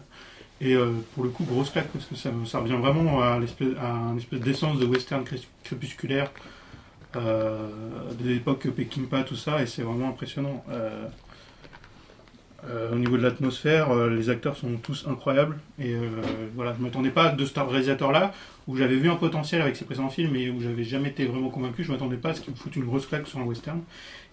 et 0.60 0.74
euh, 0.76 0.92
pour 1.16 1.24
le 1.24 1.30
coup, 1.30 1.46
grosse 1.46 1.70
claque 1.70 1.88
parce 1.88 2.04
que 2.06 2.16
ça, 2.16 2.30
ça 2.46 2.60
revient 2.60 2.76
vraiment 2.82 3.22
à, 3.22 3.40
l'espèce- 3.40 3.78
à 3.80 3.92
une 4.12 4.18
espèce 4.18 4.40
d'essence 4.42 4.78
de 4.80 4.86
western 4.86 5.24
cré- 5.24 5.40
crépusculaire 5.64 6.32
euh, 7.16 7.70
de 8.20 8.30
l'époque 8.30 8.70
Peckinpah, 8.70 9.24
tout 9.24 9.36
ça, 9.36 9.62
et 9.62 9.66
c'est 9.66 9.82
vraiment 9.82 10.10
impressionnant. 10.10 10.64
Euh, 10.70 11.06
euh, 12.70 12.92
au 12.92 12.96
niveau 12.96 13.18
de 13.18 13.24
l'atmosphère, 13.24 13.94
les 14.08 14.30
acteurs 14.30 14.58
sont 14.58 14.78
tous 14.78 15.06
incroyables. 15.08 15.58
Et 15.80 15.96
voilà, 16.56 16.74
je 16.74 16.80
ne 16.80 16.86
m'attendais 16.86 17.12
pas 17.12 17.30
de 17.30 17.46
ce 17.46 17.58
réalisateur-là, 17.60 18.34
où 18.68 18.76
j'avais 18.76 18.96
vu 18.96 19.10
un 19.10 19.16
potentiel 19.16 19.62
avec 19.62 19.76
ses 19.76 19.86
précédents 19.86 20.10
films, 20.10 20.36
et 20.36 20.50
où 20.50 20.60
j'avais 20.60 20.84
jamais 20.84 21.10
été 21.10 21.26
vraiment 21.26 21.50
convaincu. 21.50 21.84
Je 21.84 21.90
ne 21.90 21.94
m'attendais 21.94 22.18
pas 22.18 22.30
à 22.30 22.34
ce 22.34 22.42
qu'il 22.42 22.52
me 22.52 22.58
foute 22.58 22.76
une 22.76 22.86
grosse 22.86 23.06
claque 23.06 23.28
sur 23.28 23.40
un 23.40 23.44
western. 23.44 23.82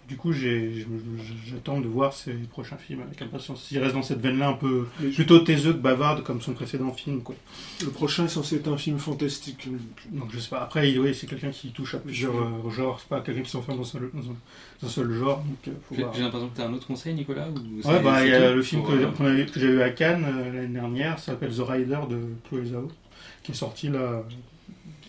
Du 0.09 0.17
coup, 0.17 0.33
j'attends 0.33 1.81
de 1.81 1.87
voir 1.89 2.13
ses 2.13 2.33
prochains 2.33 2.77
films 2.77 3.01
avec 3.07 3.21
impatience. 3.23 3.65
S'il 3.65 3.79
reste 3.79 3.95
dans 3.95 4.03
cette 4.03 4.21
veine-là 4.21 4.49
un 4.51 4.53
peu 4.53 4.87
plutôt 5.15 5.39
taiseux 5.39 5.73
que 5.73 5.79
bavarde, 5.79 6.23
comme 6.23 6.41
son 6.43 6.53
précédent 6.53 6.93
film. 6.93 7.23
Quoi. 7.23 7.35
le 7.83 7.89
prochain 7.91 8.27
est 8.27 8.29
censé 8.29 8.57
être 8.57 8.69
un 8.69 8.77
film 8.77 8.99
fantastique. 8.99 9.67
Donc 10.13 10.29
je 10.31 10.39
sais 10.39 10.51
pas. 10.51 10.61
Après, 10.63 10.97
oui, 10.99 11.15
c'est 11.15 11.27
quelqu'un 11.27 11.51
qui 11.51 11.71
touche 11.71 11.95
à 11.95 11.99
plusieurs 11.99 12.35
euh, 12.37 12.71
genres. 12.71 12.99
C'est 13.01 13.09
pas 13.09 13.21
quelqu'un 13.21 13.43
qui 13.43 13.51
s'enferme 13.51 13.79
dans, 13.79 13.83
un 13.83 13.87
seul- 13.87 14.11
dans 14.13 14.21
un, 14.31 14.35
dans 14.83 14.87
un 14.89 14.91
seul 14.91 15.13
genre. 15.13 15.43
Euh, 15.69 15.71
J'ai 16.15 16.21
l'impression 16.23 16.49
que 16.51 16.57
tu 16.57 16.61
as 16.61 16.67
un 16.67 16.73
autre 16.75 16.87
conseil, 16.87 17.15
Nicolas 17.15 17.49
ou 17.49 17.89
Ouais, 17.89 18.01
bah, 18.03 18.25
il 18.25 18.31
y 18.31 18.35
a 18.35 18.53
le 18.53 18.63
film 18.63 18.83
pour, 18.83 18.91
que, 18.93 18.97
euh, 19.25 19.45
que 19.47 19.59
j'ai 19.61 19.67
eu 19.69 19.81
à 19.81 19.91
Cannes 19.91 20.25
euh, 20.29 20.53
l'année 20.53 20.69
dernière, 20.75 21.19
ça 21.19 21.33
s'appelle 21.33 21.55
The 21.57 21.61
Rider 21.61 22.01
de 22.11 22.19
Chloé 22.49 22.67
Zhao, 22.67 22.89
qui 23.43 23.53
est 23.53 23.55
sorti 23.55 23.89
là, 23.89 24.23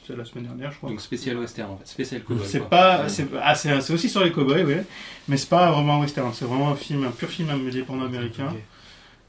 c'est 0.05 0.15
la 0.15 0.25
semaine 0.25 0.45
dernière, 0.45 0.71
je 0.71 0.77
crois. 0.77 0.89
Donc 0.89 1.01
spécial 1.01 1.37
western 1.37 1.71
en 1.71 1.77
fait, 1.77 1.87
spécial 1.87 2.23
cowboy. 2.23 2.45
C'est 2.45 2.69
pas, 2.69 3.09
c'est 3.09 3.27
ah, 3.41 3.55
c'est 3.55 3.81
c'est 3.81 3.93
aussi 3.93 4.09
sur 4.09 4.23
les 4.23 4.31
cowboys, 4.31 4.63
ouais, 4.63 4.83
mais 5.27 5.37
c'est 5.37 5.49
pas 5.49 5.71
vraiment 5.71 5.95
un 5.95 6.01
western, 6.01 6.31
c'est 6.33 6.45
vraiment 6.45 6.69
un 6.71 6.75
film, 6.75 7.03
un 7.05 7.11
pur 7.11 7.29
film 7.29 7.49
indépendant 7.49 8.05
américain 8.05 8.53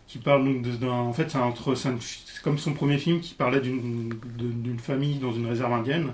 qui 0.06 0.18
parle 0.18 0.44
donc 0.44 0.62
de- 0.62 0.76
d'un, 0.76 0.88
en 0.90 1.12
fait, 1.12 1.30
c'est 1.30 1.38
entre, 1.38 1.74
c'est 1.74 1.90
comme 2.42 2.58
son 2.58 2.74
premier 2.74 2.98
film 2.98 3.20
qui 3.20 3.34
parlait 3.34 3.60
d'une 3.60 4.10
d'une 4.36 4.78
famille 4.78 5.18
dans 5.18 5.32
une 5.32 5.46
réserve 5.46 5.72
indienne. 5.72 6.12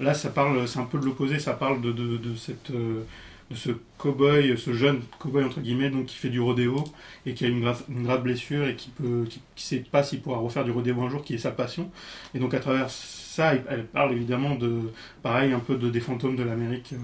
Là, 0.00 0.14
ça 0.14 0.30
parle, 0.30 0.66
c'est 0.66 0.78
un 0.80 0.84
peu 0.84 0.98
de 0.98 1.04
l'opposé, 1.04 1.38
ça 1.38 1.52
parle 1.54 1.80
de, 1.82 1.92
de, 1.92 2.16
de 2.16 2.34
cette 2.36 2.70
euh, 2.70 3.04
de 3.50 3.56
ce 3.56 3.70
cowboy, 3.98 4.56
ce 4.56 4.72
jeune 4.72 5.02
cowboy 5.18 5.44
entre 5.44 5.60
guillemets, 5.60 5.90
donc 5.90 6.06
qui 6.06 6.16
fait 6.16 6.28
du 6.30 6.40
rodéo 6.40 6.84
et 7.26 7.34
qui 7.34 7.44
a 7.44 7.48
une 7.48 7.60
grave, 7.60 8.22
blessure 8.22 8.66
et 8.68 8.76
qui 8.76 8.90
peut, 8.90 9.26
qui, 9.28 9.40
qui 9.56 9.64
sait 9.64 9.78
pas 9.80 10.02
s'il 10.04 10.20
pourra 10.22 10.38
refaire 10.38 10.64
du 10.64 10.70
rodéo 10.70 11.00
un 11.02 11.10
jour, 11.10 11.22
qui 11.24 11.34
est 11.34 11.38
sa 11.38 11.50
passion. 11.50 11.90
Et 12.34 12.38
donc 12.38 12.54
à 12.54 12.60
travers 12.60 12.90
ça, 12.90 13.54
elle- 13.54 13.86
parle 13.86 14.12
évidemment 14.12 14.54
de, 14.56 14.92
pareil, 15.22 15.52
un 15.52 15.60
peu 15.60 15.76
de 15.76 15.90
des 15.90 16.00
fantômes 16.00 16.36
de 16.36 16.42
l'Amérique. 16.44 16.92
euh, 16.92 16.96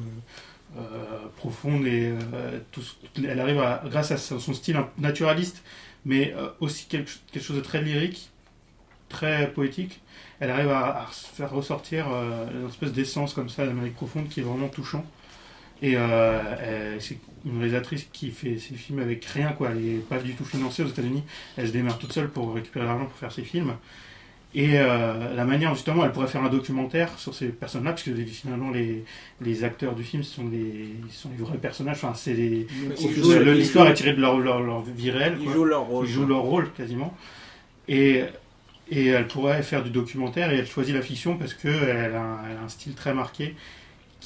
euh, 0.78 1.26
profonde 1.36 1.86
et 1.86 2.10
euh, 2.32 2.58
elle 3.16 3.40
arrive 3.40 3.60
à, 3.60 3.82
grâce 3.88 4.10
à 4.10 4.16
son 4.18 4.52
style 4.52 4.78
naturaliste 4.98 5.62
mais 6.04 6.34
euh, 6.36 6.48
aussi 6.60 6.86
quelque, 6.86 7.10
chose 7.40 7.56
de 7.56 7.62
très 7.62 7.82
lyrique 7.82 8.30
très 9.08 9.52
poétique 9.52 10.00
elle 10.40 10.50
arrive 10.50 10.70
à, 10.70 11.06
faire 11.12 11.50
ressortir 11.52 12.06
euh, 12.10 12.46
une 12.62 12.68
espèce 12.68 12.92
d'essence 12.92 13.34
comme 13.34 13.48
ça 13.48 13.66
d'Amérique 13.66 13.94
profonde 13.94 14.28
qui 14.28 14.40
est 14.40 14.42
vraiment 14.42 14.68
touchant 14.68 15.04
et 15.82 15.94
euh, 15.96 16.40
elle- 16.94 17.00
c'est 17.02 17.18
une 17.44 17.58
réalisatrice 17.58 18.08
qui 18.12 18.30
fait 18.30 18.58
ses 18.58 18.74
films 18.74 18.98
avec 19.00 19.24
rien 19.26 19.50
quoi 19.52 19.70
elle 19.70 19.86
est 19.86 20.08
pas 20.08 20.18
du 20.18 20.32
tout 20.34 20.44
financée 20.44 20.82
aux 20.82 20.88
États-Unis 20.88 21.22
elle 21.56 21.68
se 21.68 21.72
démerde 21.72 21.98
toute 21.98 22.12
seule 22.12 22.28
pour 22.28 22.54
récupérer 22.54 22.86
l'argent 22.86 23.04
pour 23.06 23.18
faire 23.18 23.30
ses 23.32 23.42
films 23.42 23.74
et 24.54 24.78
euh, 24.78 25.34
la 25.34 25.44
manière 25.44 25.74
justement 25.74 26.04
elle 26.04 26.12
pourrait 26.12 26.28
faire 26.28 26.42
un 26.42 26.48
documentaire 26.48 27.18
sur 27.18 27.34
ces 27.34 27.48
personnes 27.48 27.84
là 27.84 27.90
parce 27.90 28.02
que 28.04 28.10
finalement 28.24 28.70
les, 28.70 29.04
les 29.42 29.64
acteurs 29.64 29.94
du 29.94 30.02
film 30.02 30.22
sont 30.22 30.48
les, 30.48 30.94
sont 31.10 31.28
les 31.36 31.44
vrais 31.44 31.58
personnages 31.58 31.96
enfin 31.98 32.14
c'est 32.14 32.32
l'histoire 32.32 33.88
est 33.88 33.94
tirée 33.94 34.14
de 34.14 34.20
leur, 34.20 34.38
leur, 34.38 34.62
leur 34.62 34.82
vie 34.82 35.10
réelle 35.10 35.36
Ils 35.38 35.44
quoi. 35.44 35.52
jouent 35.54 35.64
leur 35.64 35.82
rôle. 35.84 36.06
Ils 36.06 36.12
jouent 36.12 36.26
leur 36.26 36.40
rôle 36.40 36.72
quasiment. 36.72 37.14
Et, 37.88 38.22
et 38.90 39.06
elle 39.08 39.26
pourrait 39.28 39.62
faire 39.62 39.82
du 39.84 39.90
documentaire 39.90 40.50
et 40.52 40.56
elle 40.56 40.66
choisit 40.66 40.94
la 40.94 41.02
fiction 41.02 41.36
parce 41.36 41.54
qu'elle 41.54 41.70
a, 41.72 42.06
elle 42.06 42.56
a 42.56 42.62
un 42.64 42.68
style 42.68 42.94
très 42.94 43.12
marqué 43.14 43.54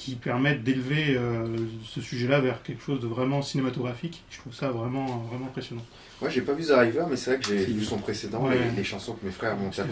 qui 0.01 0.15
permet 0.15 0.55
d'élever 0.55 1.15
euh, 1.15 1.45
ce 1.85 2.01
sujet-là 2.01 2.41
vers 2.41 2.63
quelque 2.63 2.83
chose 2.83 3.01
de 3.01 3.07
vraiment 3.07 3.43
cinématographique. 3.43 4.23
Je 4.31 4.39
trouve 4.39 4.55
ça 4.55 4.71
vraiment, 4.71 5.07
vraiment 5.31 5.45
impressionnant. 5.47 5.85
Moi, 6.23 6.31
j'ai 6.31 6.41
pas 6.41 6.55
vu 6.55 6.65
The 6.65 6.71
River, 6.71 7.05
mais 7.11 7.17
c'est 7.17 7.33
vrai 7.33 7.41
que 7.41 7.47
j'ai 7.49 7.67
vu 7.67 7.85
son 7.85 7.99
précédent, 7.99 8.47
Ouais. 8.47 8.57
les, 8.59 8.77
les 8.79 8.85
chansons 8.85 9.13
que 9.13 9.27
mes 9.27 9.31
frères 9.33 9.57
m'ont 9.59 9.69
bien. 9.69 9.85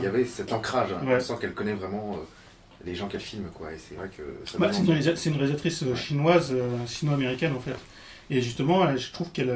Il 0.00 0.02
y 0.02 0.06
avait 0.08 0.24
cet 0.24 0.52
ancrage. 0.52 0.88
hein. 0.92 1.06
Ouais. 1.06 1.14
On 1.16 1.20
sent 1.20 1.34
qu'elle 1.40 1.54
connaît 1.54 1.74
vraiment 1.74 2.14
euh, 2.14 2.24
les 2.84 2.96
gens 2.96 3.06
qu'elle 3.06 3.20
filme, 3.20 3.46
quoi. 3.54 3.72
Et 3.72 3.78
c'est 3.78 3.94
vrai 3.94 4.08
que 4.08 4.22
Bah, 4.58 4.70
c'est 4.72 4.82
une, 5.30 5.36
réalisatrice 5.36 5.84
euh, 5.84 5.94
chinoise, 5.94 6.50
euh, 6.52 6.76
sino-américaine 6.86 7.52
en 7.56 7.60
fait. 7.60 7.76
Et 8.30 8.40
justement, 8.40 8.88
elle- 8.88 8.98
je 8.98 9.12
trouve 9.12 9.30
qu'elle. 9.30 9.52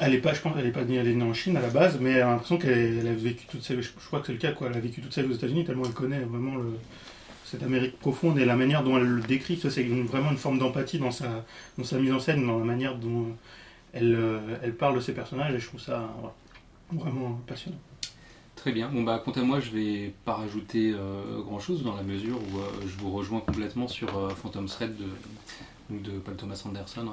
elle 0.00 0.14
est 0.14 0.18
pas, 0.18 0.34
je 0.34 0.40
pense, 0.40 0.52
elle 0.58 0.66
est 0.66 0.70
pas 0.72 0.84
née, 0.84 0.96
elle 0.96 1.08
est 1.08 1.14
née 1.14 1.24
en 1.24 1.34
Chine 1.34 1.56
à 1.56 1.60
la 1.62 1.68
base, 1.70 1.98
mais 2.00 2.10
elle 2.12 2.22
a 2.22 2.26
l'impression 2.30 2.58
qu'elle 2.58 2.98
elle 3.00 3.08
a 3.08 3.14
vécu 3.14 3.46
toute 3.46 3.62
sa 3.62 3.74
vie. 3.74 3.82
Je 3.82 3.90
crois 4.06 4.20
que 4.20 4.26
c'est 4.26 4.32
le 4.32 4.38
cas, 4.38 4.52
quoi. 4.52 4.68
Elle 4.70 4.76
a 4.76 4.80
vécu 4.80 5.00
toute 5.00 5.12
sa 5.14 5.22
vie 5.22 5.30
aux 5.32 5.36
États-Unis 5.36 5.64
tellement 5.64 5.84
elle 5.86 5.92
connaît 5.92 6.20
vraiment 6.20 6.56
le, 6.56 6.74
cette 7.44 7.62
Amérique 7.62 7.98
profonde 7.98 8.38
et 8.38 8.44
la 8.44 8.56
manière 8.56 8.82
dont 8.82 8.96
elle 8.96 9.04
le 9.04 9.22
décrit, 9.22 9.56
ça, 9.56 9.70
c'est 9.70 9.82
vraiment 9.84 10.30
une 10.30 10.36
forme 10.38 10.58
d'empathie 10.58 10.98
dans 10.98 11.10
sa, 11.10 11.44
dans 11.78 11.84
sa 11.84 11.98
mise 11.98 12.12
en 12.12 12.20
scène, 12.20 12.46
dans 12.46 12.58
la 12.58 12.64
manière 12.64 12.96
dont 12.96 13.26
elle, 13.92 14.14
euh, 14.14 14.38
elle 14.62 14.74
parle 14.74 14.96
de 14.96 15.00
ses 15.00 15.12
personnages, 15.12 15.54
et 15.54 15.58
je 15.58 15.66
trouve 15.66 15.80
ça 15.80 16.08
voilà, 16.18 16.34
vraiment 16.92 17.40
passionnant. 17.46 17.78
Très 18.56 18.72
bien. 18.72 18.88
Bon 18.90 19.02
bah 19.02 19.20
quant 19.24 19.32
à 19.32 19.42
moi, 19.42 19.58
je 19.60 19.70
vais 19.70 20.14
pas 20.24 20.34
rajouter 20.34 20.94
grand 21.44 21.58
chose 21.58 21.82
dans 21.82 21.96
la 21.96 22.02
mesure 22.02 22.36
où 22.36 22.58
euh, 22.58 22.62
je 22.86 22.96
vous 22.96 23.10
rejoins 23.10 23.40
complètement 23.40 23.88
sur 23.88 24.16
euh, 24.16 24.28
Phantom 24.30 24.66
Thread 24.66 24.94
de, 25.90 26.10
Paul 26.24 26.36
Thomas 26.36 26.62
Anderson, 26.64 27.08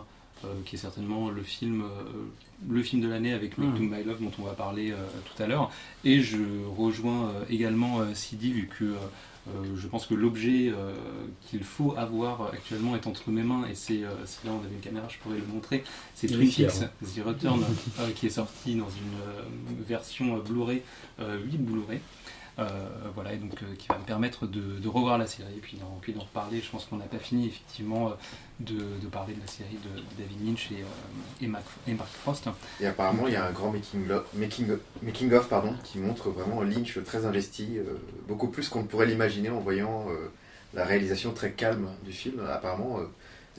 euh, 0.45 0.47
qui 0.65 0.75
est 0.75 0.79
certainement 0.79 1.29
le 1.29 1.41
film, 1.41 1.81
euh, 1.81 2.03
le 2.69 2.83
film 2.83 3.01
de 3.01 3.07
l'année 3.07 3.33
avec 3.33 3.57
Make 3.57 3.69
Mm. 3.71 3.77
to 3.77 3.83
My 3.83 4.03
Love 4.03 4.21
dont 4.21 4.31
on 4.39 4.43
va 4.43 4.53
parler 4.53 4.91
euh, 4.91 4.97
tout 5.25 5.41
à 5.41 5.47
l'heure. 5.47 5.71
Et 6.05 6.21
je 6.21 6.37
rejoins 6.77 7.29
euh, 7.29 7.43
également 7.49 7.99
euh, 7.99 8.13
Sidi 8.13 8.51
vu 8.51 8.67
que 8.67 8.93
euh, 9.55 9.75
je 9.75 9.87
pense 9.87 10.05
que 10.05 10.13
l'objet 10.13 10.69
euh, 10.69 10.93
qu'il 11.41 11.63
faut 11.63 11.93
avoir 11.97 12.53
actuellement 12.53 12.95
est 12.95 13.07
entre 13.07 13.29
mes 13.31 13.43
mains 13.43 13.65
et 13.69 13.75
c'est 13.75 14.03
euh, 14.03 14.25
si 14.25 14.45
là 14.45 14.53
on 14.53 14.63
avait 14.63 14.73
une 14.75 14.81
caméra 14.81 15.07
je 15.09 15.17
pourrais 15.17 15.37
le 15.37 15.45
montrer 15.45 15.83
c'est 16.15 16.27
Twin 16.27 16.51
Peaks 16.51 16.83
hein. 16.83 16.89
The 17.03 17.23
Return 17.25 17.63
euh, 17.99 18.11
qui 18.15 18.27
est 18.27 18.31
sorti 18.31 18.75
dans 18.75 18.89
une 18.89 19.83
version 19.83 20.37
Blu-ray 20.39 20.81
euh, 21.19 21.39
8 21.43 21.57
Blu-ray 21.57 21.99
voilà 23.15 23.33
et 23.33 23.37
donc 23.37 23.53
euh, 23.63 23.75
qui 23.77 23.87
va 23.87 23.97
me 23.97 24.03
permettre 24.03 24.47
de, 24.47 24.79
de 24.79 24.87
revoir 24.87 25.17
la 25.17 25.27
série 25.27 25.53
et 25.55 25.59
puis 25.61 25.77
d'en 25.77 26.21
reparler 26.21 26.61
je 26.61 26.69
pense 26.69 26.85
qu'on 26.85 26.97
n'a 26.97 27.05
pas 27.05 27.19
fini 27.19 27.47
effectivement 27.47 28.09
euh, 28.09 28.11
de, 28.59 28.75
de 28.75 29.07
parler 29.11 29.33
de 29.33 29.39
la 29.41 29.47
série 29.47 29.77
de, 29.83 29.99
de 29.99 30.05
David 30.17 30.45
Lynch 30.47 30.71
et, 30.71 30.81
euh, 30.81 30.85
et, 31.43 31.47
Mac- 31.47 31.63
et 31.87 31.93
Mark 31.93 32.09
Frost 32.09 32.49
Et 32.81 32.87
apparemment, 32.87 33.27
il 33.27 33.33
y 33.33 33.37
a 33.37 33.45
un 33.45 33.51
grand 33.51 33.71
making, 33.71 34.09
of, 34.11 34.23
making, 34.33 34.67
making 35.01 35.33
of 35.33 35.47
pardon, 35.47 35.73
qui 35.83 35.99
montre 35.99 36.29
vraiment 36.29 36.61
Lynch 36.61 36.97
très 37.05 37.25
investi, 37.25 37.77
euh, 37.77 37.83
beaucoup 38.27 38.47
plus 38.47 38.67
qu'on 38.69 38.81
ne 38.81 38.87
pourrait 38.87 39.05
l'imaginer 39.05 39.49
en 39.49 39.59
voyant 39.59 40.07
euh, 40.09 40.29
la 40.73 40.83
réalisation 40.85 41.31
très 41.33 41.51
calme 41.53 41.87
du 42.05 42.11
film. 42.11 42.41
Apparemment, 42.51 42.99
euh, 42.99 43.03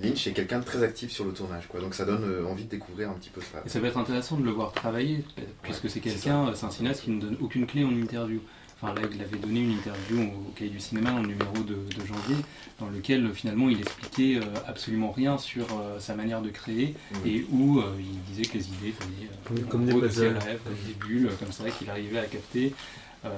Lynch 0.03 0.27
est 0.27 0.33
quelqu'un 0.33 0.61
de 0.61 0.65
très 0.65 0.83
actif 0.83 1.11
sur 1.11 1.25
le 1.25 1.33
tournage, 1.33 1.67
quoi. 1.69 1.81
donc 1.81 1.95
ça 1.95 2.05
donne 2.05 2.25
euh, 2.25 2.47
envie 2.47 2.65
de 2.65 2.71
découvrir 2.71 3.11
un 3.11 3.15
petit 3.15 3.31
peu 3.31 3.41
ça. 3.41 3.63
Et 3.67 3.69
ça 3.69 3.81
va 3.81 3.89
être 3.89 3.99
intéressant 3.99 4.37
de 4.37 4.45
le 4.45 4.51
voir 4.51 4.73
travailler, 4.73 5.25
puisque 5.63 5.91
c'est 5.91 6.01
quelqu'un, 6.01 6.53
c'est 6.55 6.65
un 6.67 6.71
cinéaste 6.71 7.03
qui 7.03 7.11
ne 7.11 7.21
donne 7.21 7.37
aucune 7.41 7.67
clé 7.67 7.85
en 7.85 7.91
interview. 7.91 8.41
Enfin 8.83 8.95
là, 8.95 9.03
il 9.13 9.21
avait 9.21 9.37
donné 9.37 9.61
une 9.61 9.73
interview 9.73 10.23
au, 10.23 10.51
Cahier 10.57 10.71
du 10.71 10.81
cinéma 10.81 11.13
en 11.13 11.23
numéro 11.23 11.53
de, 11.59 11.75
de 11.75 12.07
janvier, 12.07 12.37
dans 12.79 12.89
lequel 12.89 13.33
finalement 13.35 13.69
il 13.69 13.79
expliquait 13.79 14.37
euh, 14.37 14.45
absolument 14.67 15.11
rien 15.11 15.37
sur 15.37 15.65
euh, 15.65 16.01
sa 16.01 16.15
manière 16.15 16.41
de 16.41 16.49
créer, 16.49 16.95
et 17.27 17.45
où 17.51 17.79
euh, 17.79 17.93
il 17.99 18.23
disait 18.33 18.51
que 18.51 18.57
les 18.57 18.67
idées 18.69 18.95
venaient 19.01 19.65
Comme- 19.69 19.85
des 19.85 19.93
gros 19.93 20.01
de 20.01 20.09
ses 20.09 20.29
rêves, 20.29 20.61
comme 20.65 20.75
des 20.87 20.95
bulles, 20.95 21.31
comme 21.39 21.53
ça, 21.53 21.71
qu'il 21.71 21.91
arrivait 21.91 22.19
à 22.21 22.25
capter. 22.25 22.73
Euh, 23.27 23.31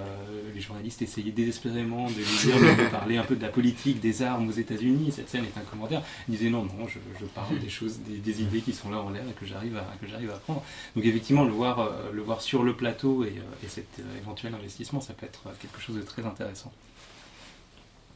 les 0.55 0.61
journalistes 0.61 1.03
essayaient 1.03 1.33
désespérément 1.33 2.09
de 2.09 2.15
lui 2.15 2.25
dire 2.25 2.57
de 2.57 2.89
parler 2.91 3.17
un 3.17 3.25
peu 3.25 3.35
de 3.35 3.43
la 3.43 3.49
politique, 3.49 4.01
des 4.01 4.23
armes 4.23 4.49
aux 4.49 4.53
États-Unis. 4.53 5.13
Cette 5.13 5.29
scène 5.29 5.45
est 5.45 5.59
un 5.59 5.65
commentaire. 5.65 6.03
Il 6.29 6.37
disait 6.37 6.51
non, 6.51 6.65
non, 6.65 6.87
je, 6.87 7.25
parle 7.27 7.59
des 7.59 7.69
choses, 7.69 7.99
des, 8.01 8.43
idées 8.43 8.61
qui 8.61 8.73
sont 8.73 8.91
là 8.91 9.01
en 9.01 9.11
l'air 9.11 9.25
et 9.29 9.33
que 9.33 9.45
j'arrive 9.45 9.77
à, 9.77 9.85
que 10.01 10.07
j'arrive 10.07 10.31
à 10.31 10.39
prendre. 10.39 10.63
Donc 10.95 11.05
effectivement, 11.05 11.45
le 11.45 11.53
voir, 11.53 11.81
euh, 11.81 12.13
le 12.13 12.23
voir 12.23 12.43
sur 12.43 12.63
le 12.63 12.75
plateau 12.77 13.25
et, 13.25 13.29
euh, 13.29 13.65
et 13.65 13.69
cet 13.69 14.01
éventuel 14.19 14.55
investissement, 14.55 15.01
ça 15.01 15.15
peut 15.15 15.27
être 15.27 15.43
quelque 15.61 15.81
chose 15.81 15.97
de 15.97 16.03
très 16.03 16.25
intéressant. 16.25 16.73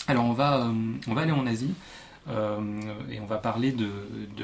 Alors 0.08 0.25
on 0.25 0.35
va, 0.35 0.73
on 1.08 1.14
va 1.14 1.23
aller 1.23 1.32
en 1.32 1.46
Asie. 1.46 1.75
Euh, 2.28 2.61
et 3.11 3.21
on 3.21 3.26
va 3.26 3.38
parler 3.38 3.73
de, 3.73 3.88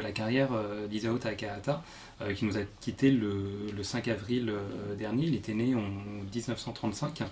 la 0.00 0.12
carrière 0.12 0.50
euh, 0.52 0.86
d'Isao 0.86 1.18
Takahata, 1.18 1.82
euh, 2.20 2.32
qui 2.32 2.44
nous 2.44 2.56
a 2.56 2.62
quitté 2.80 3.10
le, 3.10 3.70
le 3.74 3.82
5 3.82 4.08
avril 4.08 4.52
dernier. 4.98 5.26
Il 5.26 5.34
était 5.34 5.54
né 5.54 5.74
en 5.74 5.82
1935 6.32 7.22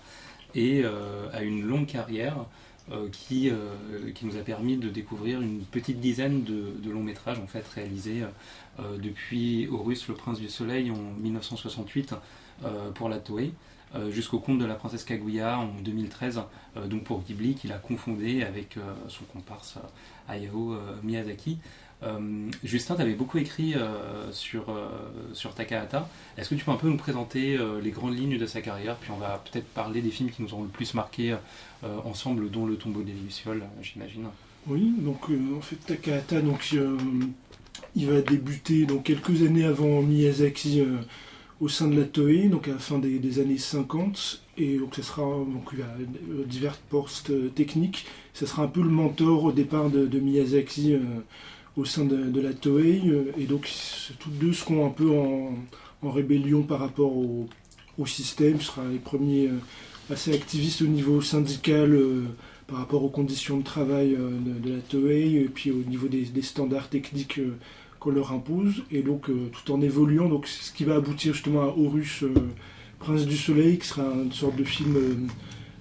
et 0.55 0.85
a 1.33 1.43
une 1.43 1.63
longue 1.63 1.87
carrière 1.87 2.45
qui, 3.13 3.53
qui 4.17 4.27
nous 4.27 4.37
a 4.37 4.41
permis 4.41 4.77
de 4.77 4.89
découvrir 4.89 5.41
une 5.41 5.61
petite 5.61 6.01
dizaine 6.01 6.43
de, 6.43 6.73
de 6.83 6.91
longs 6.91 7.05
métrages 7.05 7.39
en 7.39 7.47
fait 7.47 7.65
réalisés 7.69 8.25
depuis 8.99 9.69
Horus, 9.69 10.09
le 10.09 10.15
prince 10.15 10.41
du 10.41 10.49
soleil 10.49 10.91
en 10.91 10.97
1968 11.21 12.15
euh, 12.65 12.91
pour 12.91 13.09
la 13.09 13.19
Toei. 13.19 13.53
Euh, 13.97 14.11
jusqu'au 14.13 14.39
conte 14.39 14.59
de 14.59 14.65
la 14.65 14.75
princesse 14.75 15.03
Kaguya 15.03 15.59
en 15.59 15.73
2013, 15.83 16.43
euh, 16.77 16.87
donc 16.87 17.03
pour 17.03 17.23
Ghibli, 17.23 17.55
qu'il 17.55 17.73
a 17.73 17.79
confondé 17.79 18.45
avec 18.45 18.77
euh, 18.77 18.81
son 19.09 19.25
comparse 19.25 19.79
Hayao 20.29 20.77
Miyazaki. 21.03 21.59
Justin, 22.65 22.95
tu 22.95 23.03
avais 23.03 23.13
beaucoup 23.13 23.37
écrit 23.37 23.75
sur, 24.33 24.75
sur 25.35 25.55
Takahata. 25.55 26.09
Est-ce 26.39 26.49
que 26.49 26.55
tu 26.55 26.65
peux 26.65 26.71
un 26.71 26.77
peu 26.77 26.89
nous 26.89 26.97
présenter 26.97 27.59
les 27.83 27.91
grandes 27.91 28.17
lignes 28.17 28.39
de 28.39 28.47
sa 28.47 28.63
carrière? 28.63 28.97
Puis 28.97 29.11
on 29.11 29.19
va 29.19 29.43
peut-être 29.45 29.67
parler 29.67 30.01
des 30.01 30.09
films 30.09 30.31
qui 30.31 30.41
nous 30.41 30.55
ont 30.55 30.63
le 30.63 30.69
plus 30.69 30.95
marqué 30.95 31.37
ensemble, 31.83 32.51
dont 32.51 32.65
Le 32.65 32.77
tombeau 32.77 33.03
des 33.03 33.13
Lucioles, 33.13 33.65
j'imagine. 33.83 34.29
Oui, 34.67 34.95
donc 35.01 35.29
en 35.55 35.61
fait 35.61 35.77
Takahata, 35.77 36.41
donc 36.41 36.75
il 37.95 38.07
va 38.07 38.23
débuter 38.23 38.87
donc 38.87 39.03
quelques 39.03 39.43
années 39.43 39.65
avant 39.65 40.01
Miyazaki 40.01 40.83
au 41.61 41.69
sein 41.69 41.89
de 41.89 41.99
la 41.99 42.07
Toei, 42.07 42.49
donc 42.49 42.69
à 42.69 42.73
la 42.73 42.79
fin 42.79 42.99
des, 42.99 43.39
années 43.39 43.59
50, 43.59 44.43
et 44.57 44.79
donc 44.79 44.95
ça 44.97 45.03
sera 45.03 45.23
donc 45.23 45.69
il 45.73 45.81
y 45.81 45.83
a 45.83 45.95
divers 46.47 46.77
postes 46.77 47.31
euh, 47.31 47.49
techniques. 47.49 48.07
Ça 48.33 48.47
sera 48.47 48.63
un 48.63 48.69
peu 48.69 48.83
le 48.83 48.89
mentor 48.89 49.45
au 49.45 49.53
départ 49.53 49.91
de, 49.91 50.19
Miyazaki 50.19 50.95
euh, 50.95 51.01
au 51.77 51.85
sein 51.85 52.05
de, 52.07 52.41
la 52.41 52.55
Toei, 52.55 53.03
euh, 53.07 53.33
et 53.39 53.45
donc 53.45 53.71
toutes 54.19 54.39
deux 54.39 54.55
seront 54.55 54.87
un 54.87 54.91
peu 54.91 55.11
en, 55.11 55.55
rébellion 56.03 56.63
par 56.63 56.81
rapport 56.81 57.15
au, 57.15 57.47
système. 58.07 58.59
Ce 58.61 58.69
sera 58.69 58.83
les 58.91 58.99
premiers 58.99 59.51
assez 60.11 60.33
activistes 60.33 60.81
au 60.81 60.87
niveau 60.87 61.21
syndical. 61.21 62.01
par 62.67 62.79
rapport 62.79 63.05
aux 63.05 63.11
conditions 63.11 63.59
de 63.59 63.63
travail 63.63 64.17
de, 64.17 64.71
la 64.71 64.81
Toei 64.81 65.35
et 65.35 65.51
puis 65.53 65.71
au 65.71 65.83
niveau 65.87 66.09
des, 66.09 66.27
standards 66.41 66.89
techniques 66.89 67.39
qu'on 68.01 68.11
leur 68.11 68.33
impose 68.33 68.83
et 68.91 69.03
donc 69.03 69.29
euh, 69.29 69.51
tout 69.53 69.73
en 69.73 69.81
évoluant 69.81 70.29
donc 70.29 70.49
ce 70.49 70.73
qui 70.73 70.85
va 70.85 70.97
aboutir 70.97 71.35
justement 71.35 71.63
à 71.63 71.67
Horus 71.67 72.25
euh, 72.25 72.35
Prince 72.99 73.27
du 73.27 73.37
Soleil 73.37 73.79
qui 73.79 73.87
sera 73.87 74.03
une 74.03 74.33
sorte 74.33 74.57
de 74.57 74.65
film 74.65 74.97
euh, 74.97 75.15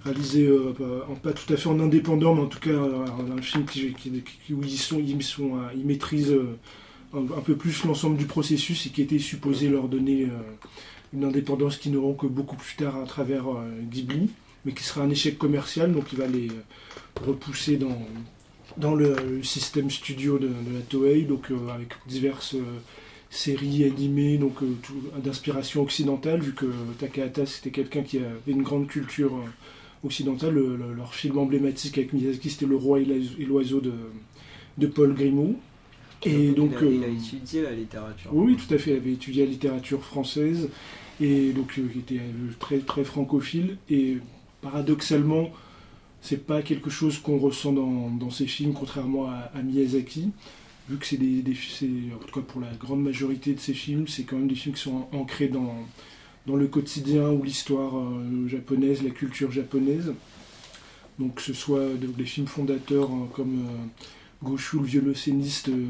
réalisé 0.04 0.50
pas- 1.24 1.34
tout 1.34 1.52
à 1.54 1.58
fait 1.58 1.68
en 1.68 1.80
indépendant 1.80 2.36
mais 2.36 2.42
en 2.42 2.48
tout 2.48 2.60
cas 2.60 2.72
un 2.72 3.42
film 3.42 3.66
qui, 3.66 3.94
où 4.52 4.64
ils 4.64 4.78
sont 4.78 5.02
ils 5.02 5.86
maîtrisent 5.86 6.36
un, 7.14 7.42
peu 7.42 7.56
plus 7.56 7.84
l'ensemble 7.84 8.16
du 8.16 8.26
processus 8.26 8.86
et 8.86 8.90
qui 8.92 9.02
était 9.02 9.20
supposé 9.20 9.68
leur 9.68 9.90
donner 9.90 10.28
une 11.14 11.26
indépendance 11.26 11.76
qu'ils 11.76 11.92
n'auront 11.92 12.14
que 12.14 12.28
beaucoup 12.28 12.56
plus 12.56 12.76
tard 12.78 12.96
à 12.96 13.04
travers 13.04 13.44
Ghibli 13.92 14.30
mais 14.66 14.72
qui 14.72 14.84
sera 14.84 15.02
un 15.02 15.10
échec 15.10 15.38
commercial, 15.38 15.94
donc 15.94 16.12
il 16.12 16.20
va 16.20 16.28
les 16.28 16.50
repousser 17.26 17.78
dans, 17.78 17.98
dans 18.78 18.96
le, 18.96 19.16
le 19.38 19.44
système 19.44 19.90
studio 19.90 20.38
de, 20.38 20.48
de 20.48 20.74
la 20.74 20.82
Toei, 20.88 21.24
donc 21.24 21.52
euh, 21.52 21.56
avec 21.74 21.90
diverses 22.08 22.56
euh, 22.56 22.64
séries 23.30 23.84
animées 23.84 24.38
donc 24.38 24.62
euh, 24.64 24.68
d'inspiration 25.24 25.82
occidentale, 25.84 26.40
vu 26.42 26.54
que 26.54 26.66
Takahata 27.00 27.46
c'était 27.46 27.72
quelqu'un 27.72 28.04
qui 28.04 28.18
avait 28.18 28.28
une 28.48 28.64
grande 28.64 28.88
culture 28.88 29.32
occidentale. 30.04 30.54
Le- 30.54 30.76
le- 30.78 30.94
leur 30.96 31.14
film 31.14 31.38
emblématique 31.38 31.98
avec 31.98 32.14
Miyazaki 32.14 32.50
c'était 32.50 32.66
Le 32.66 32.76
Roi 32.76 33.00
et 33.02 33.06
l'oiseau- 33.46 33.82
de, 33.82 33.94
de 34.78 34.88
Paul 34.88 35.14
Grimaud. 35.14 35.56
Et 36.26 36.50
donc, 36.52 36.72
il, 36.82 36.88
a, 36.88 36.90
il 36.92 37.04
a 37.06 37.08
étudié 37.08 37.62
la 37.62 37.72
littérature. 37.72 38.30
oui, 38.34 38.58
tout 38.58 38.74
à 38.74 38.78
fait. 38.78 38.92
Il 38.92 38.98
avait 38.98 39.14
étudié 39.14 39.46
la 39.46 39.52
littérature 39.52 40.04
française 40.04 40.68
et 41.22 41.52
donc 41.54 41.74
il 41.78 41.98
était 42.00 42.20
très 42.60 42.80
très 42.80 43.06
francophile. 43.06 43.78
Et 43.90 44.18
paradoxalement, 44.62 45.50
c'est 46.22 46.46
pas 46.46 46.62
quelque 46.62 46.90
chose 46.90 47.18
qu'on 47.20 47.38
ressent 47.38 47.72
dans, 47.74 48.10
dans 48.10 48.30
ses 48.30 48.48
films, 48.48 48.74
contrairement 48.74 49.30
à, 49.30 49.62
Miyazaki. 49.62 50.30
Vu 50.90 50.98
que 50.98 51.06
c'est 51.06 51.18
des, 51.18 51.42
des 51.42 51.54
en 52.16 52.18
tout 52.26 52.40
cas 52.40 52.46
pour 52.46 52.62
la 52.62 52.72
grande 52.80 53.04
majorité 53.04 53.54
de 53.54 53.60
ses 53.60 53.74
films, 53.74 54.08
c'est 54.08 54.24
quand 54.24 54.38
même 54.38 54.48
des 54.48 54.56
films 54.56 54.76
qui 54.76 54.82
sont 54.82 55.08
ancrés 55.14 55.48
dans, 55.48 55.76
dans 56.48 56.56
le 56.56 56.68
quotidien 56.68 57.30
ou 57.30 57.44
l'histoire 57.44 57.96
euh, 57.98 58.48
japonaise, 58.48 59.04
la 59.04 59.12
culture 59.12 59.52
japonaise. 59.52 60.14
Donc 61.20 61.36
que 61.36 61.42
ce 61.42 61.54
soit 61.54 61.86
de- 61.94 62.08
des 62.08 62.26
films 62.26 62.48
fondateurs 62.48 63.12
hein, 63.12 63.28
comme 63.34 63.60
euh, 63.60 64.04
Goshu 64.44 64.80
le 64.80 64.86
violoncelliste 64.86 65.70
euh, 65.70 65.86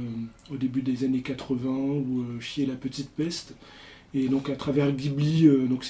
au 0.51 0.57
début 0.57 0.81
des 0.81 1.05
années 1.05 1.21
80 1.21 1.69
ou 1.69 2.21
euh, 2.21 2.39
Chier 2.41 2.65
la 2.65 2.75
petite 2.75 3.09
peste. 3.09 3.53
Et 4.13 4.27
donc 4.27 4.49
à 4.49 4.55
travers 4.55 4.91
Ghibli, 4.91 5.47
donc 5.69 5.85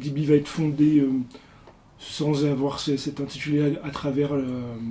Ghibli 0.00 0.24
va 0.26 0.34
être 0.34 0.48
fondé 0.48 1.06
sans 2.00 2.44
avoir 2.46 2.80
ce- 2.80 2.96
cet 2.96 3.20
intitulé 3.20 3.76
à, 3.84 3.90
travers 3.90 4.32
euh, 4.32 4.42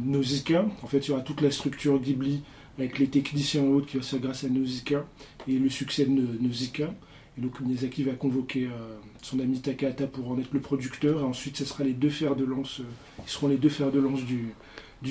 Nausicaa. 0.06 0.66
En 0.84 0.88
fait, 0.88 1.00
il 1.00 1.10
y 1.10 1.12
aura 1.12 1.22
toute 1.22 1.42
la 1.42 1.51
structure 1.51 2.00
Ghibli 2.00 2.42
avec 2.78 3.00
les 3.00 3.08
techniciens 3.08 3.63
et 3.63 3.68
autres 3.68 3.88
qui 3.88 3.98
va 3.98 4.04
se 4.04 4.12
faire 4.12 4.20
grâce 4.20 4.44
à 4.44 4.50
Nausicaa 4.50 5.06
et 5.48 5.54
le 5.58 5.70
succès 5.70 6.06
de 6.06 6.12
Na- 6.12 6.22
Nausicaa. 6.39 6.94
Et 7.38 7.42
donc 7.42 7.60
Miyazaki 7.62 8.04
va 8.04 8.13
convoquer 8.13 8.66
euh, 8.66 8.70
son 9.22 9.39
ami 9.39 9.60
Takahata 9.60 10.08
pour 10.08 10.30
en 10.32 10.39
être 10.39 10.54
le 10.54 10.60
producteur. 10.62 11.22
Et 11.22 11.24
ensuite, 11.24 11.58
ce 11.58 11.66
sera 11.66 11.84
les 11.84 11.94
deux 11.94 12.10
fers 12.10 12.36
de 12.36 12.46
lance, 12.46 12.80
euh, 12.82 12.84
ils 13.25 13.30
seront 13.30 13.48
les 13.48 13.58
deux 13.58 13.70
fers 13.70 13.92
de 13.92 14.00
lance 14.00 14.22
du, 14.24 14.54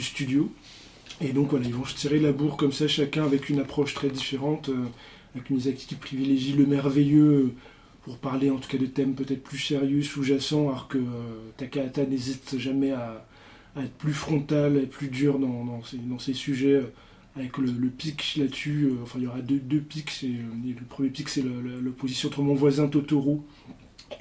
studio. 0.01 0.51
Et 1.21 1.33
donc 1.33 1.51
voilà, 1.51 1.67
ils 1.67 1.75
vont 1.75 1.83
tirer 1.83 2.21
la 2.21 2.31
bourre 2.33 2.57
comme 2.57 2.73
ça, 2.73 2.87
chacun 2.87 3.25
avec 3.25 3.49
une 3.49 3.59
approche 3.59 3.93
très 3.95 4.09
différente. 4.09 4.69
euh, 4.69 4.85
avec 5.35 5.51
Miyazaki 5.51 5.87
qui 5.87 5.95
privilégie 5.97 6.53
le 6.55 6.65
merveilleux 6.65 7.53
pour 8.09 8.17
parler 8.17 8.49
en 8.49 8.57
tout 8.57 8.71
cas 8.71 8.79
de 8.79 8.87
thèmes 8.87 9.15
peut-être 9.15 9.43
plus 9.43 9.59
sérieux, 9.59 10.01
sous-jacents, 10.01 10.71
alors 10.71 10.89
que 10.89 10.97
euh, 10.97 11.51
Takahata 11.59 12.07
n'hésite 12.07 12.59
jamais 12.59 12.91
à, 12.93 13.27
être 13.77 13.93
plus 13.93 14.15
frontal, 14.15 14.79
être 14.79 14.89
plus 14.89 15.09
dur 15.09 15.39
dans, 15.39 15.83
dans, 15.83 16.19
sujets, 16.19 16.77
euh, 16.77 16.93
avec 17.37 17.59
le, 17.59 17.71
pic 17.91 18.37
là-dessus. 18.39 18.85
euh, 18.87 19.03
enfin, 19.03 19.19
il 19.19 19.25
y 19.25 19.27
aura 19.27 19.43
deux, 19.43 19.59
pics. 19.81 20.23
le 20.23 20.87
premier 20.89 21.11
pic, 21.11 21.29
c'est 21.29 21.45
l'opposition 21.83 22.31
entre 22.31 22.41
mon 22.41 22.55
voisin 22.55 22.89
Totoro 22.89 23.45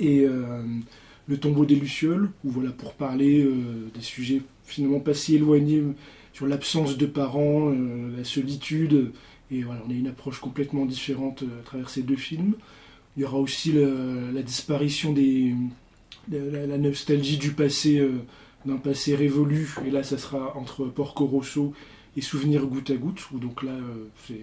et 0.01 0.25
le 0.25 1.37
tombeau 1.37 1.63
des 1.65 1.75
Lucioles, 1.75 2.29
où 2.43 2.49
voilà, 2.49 2.71
pour 2.71 2.93
parler 2.93 3.49
des 3.95 4.01
sujets 4.01 4.41
finalement 4.65 4.99
pas 4.99 5.13
si 5.13 5.35
éloignés 5.35 5.81
sur 6.33 6.45
l'absence 6.45 6.97
de 6.97 7.05
parents, 7.05 7.73
la 8.17 8.25
solitude. 8.25 9.13
Et 9.49 9.63
voilà, 9.63 9.81
on 9.87 9.89
a 9.89 9.93
une 9.93 10.07
approche 10.07 10.41
complètement 10.41 10.85
différente 10.85 11.45
à 11.61 11.63
travers 11.63 11.89
ces 11.89 12.03
deux 12.03 12.17
films. 12.17 12.53
Il 13.17 13.21
y 13.21 13.25
aura 13.25 13.39
aussi 13.39 13.73
la 13.73 14.43
disparition 14.43 15.11
des. 15.11 15.55
la, 16.31 16.77
nostalgie 16.77 17.37
du 17.37 17.51
passé, 17.51 17.97
euh, 17.97 18.11
d'un 18.65 18.77
passé 18.77 19.15
révolu. 19.15 19.73
Et 19.85 19.89
là, 19.91 20.03
ça 20.03 20.19
sera 20.19 20.55
entre 20.55 20.85
Porco 20.85 21.25
Rosso 21.25 21.73
et 22.15 22.21
Souvenir 22.21 22.65
goutte 22.67 22.91
à 22.91 22.95
goutte. 22.95 23.31
Où 23.31 23.39
donc 23.39 23.63
là, 23.63 23.71
euh, 23.71 24.07
il 24.29 24.35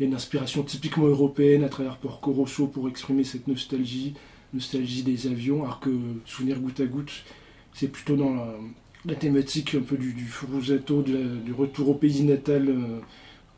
y 0.00 0.02
a 0.04 0.06
une 0.06 0.14
inspiration 0.14 0.62
typiquement 0.62 1.06
européenne 1.06 1.64
à 1.64 1.68
travers 1.68 1.96
Porco 1.96 2.32
Rosso 2.32 2.68
pour 2.68 2.88
exprimer 2.88 3.24
cette 3.24 3.48
nostalgie, 3.48 4.14
nostalgie 4.52 5.02
des 5.02 5.26
avions, 5.26 5.64
alors 5.64 5.80
que 5.80 5.90
Souvenir 6.24 6.60
goutte 6.60 6.80
à 6.80 6.86
goutte, 6.86 7.24
c'est 7.72 7.88
plutôt 7.88 8.14
dans 8.16 8.34
la, 9.04 9.14
thématique 9.16 9.74
un 9.74 9.82
peu 9.82 9.96
du, 9.96 10.12
du 10.12 10.30
la- 10.68 11.36
du 11.44 11.52
retour 11.52 11.88
au 11.90 11.94
pays 11.94 12.22
natal 12.22 12.68
euh, 12.68 13.00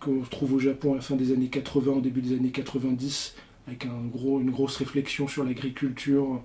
qu'on 0.01 0.21
retrouve 0.21 0.55
au 0.55 0.59
Japon 0.59 0.93
à 0.93 0.97
la 0.97 1.03
fin 1.03 1.17
des 1.17 1.33
années 1.33 1.49
80, 1.49 1.93
au 1.93 2.01
début 2.01 2.21
des 2.23 2.35
années 2.37 2.51
90, 2.51 3.35
avec 3.67 3.85
une 3.85 4.51
grosse 4.51 4.77
réflexion 4.77 5.27
sur 5.29 5.45
l'agriculture, 5.45 6.43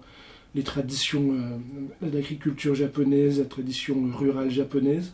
les 0.55 0.63
traditions 0.63 1.33
euh, 1.33 2.07
d'agriculture 2.09 2.75
japonaise, 2.75 3.39
la 3.39 3.45
tradition 3.45 4.09
rurale 4.13 4.49
japonaise. 4.49 5.13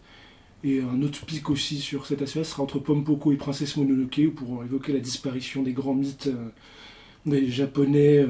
Et 0.63 0.81
un 0.81 1.01
autre 1.03 1.25
pic 1.25 1.49
aussi 1.49 1.79
sur 1.79 2.07
cet 2.07 2.21
aspect 2.23 2.43
sera 2.43 2.63
entre 2.63 2.79
Pompoko 2.79 3.31
et 3.31 3.35
Princesse 3.35 3.77
Mononoke, 3.77 4.29
pour 4.35 4.63
évoquer 4.63 4.93
la 4.93 4.99
disparition 4.99 5.61
des 5.61 5.73
grands 5.73 5.93
mythes 5.93 6.29
euh, 7.27 7.47
japonais, 7.49 8.19
euh, 8.19 8.27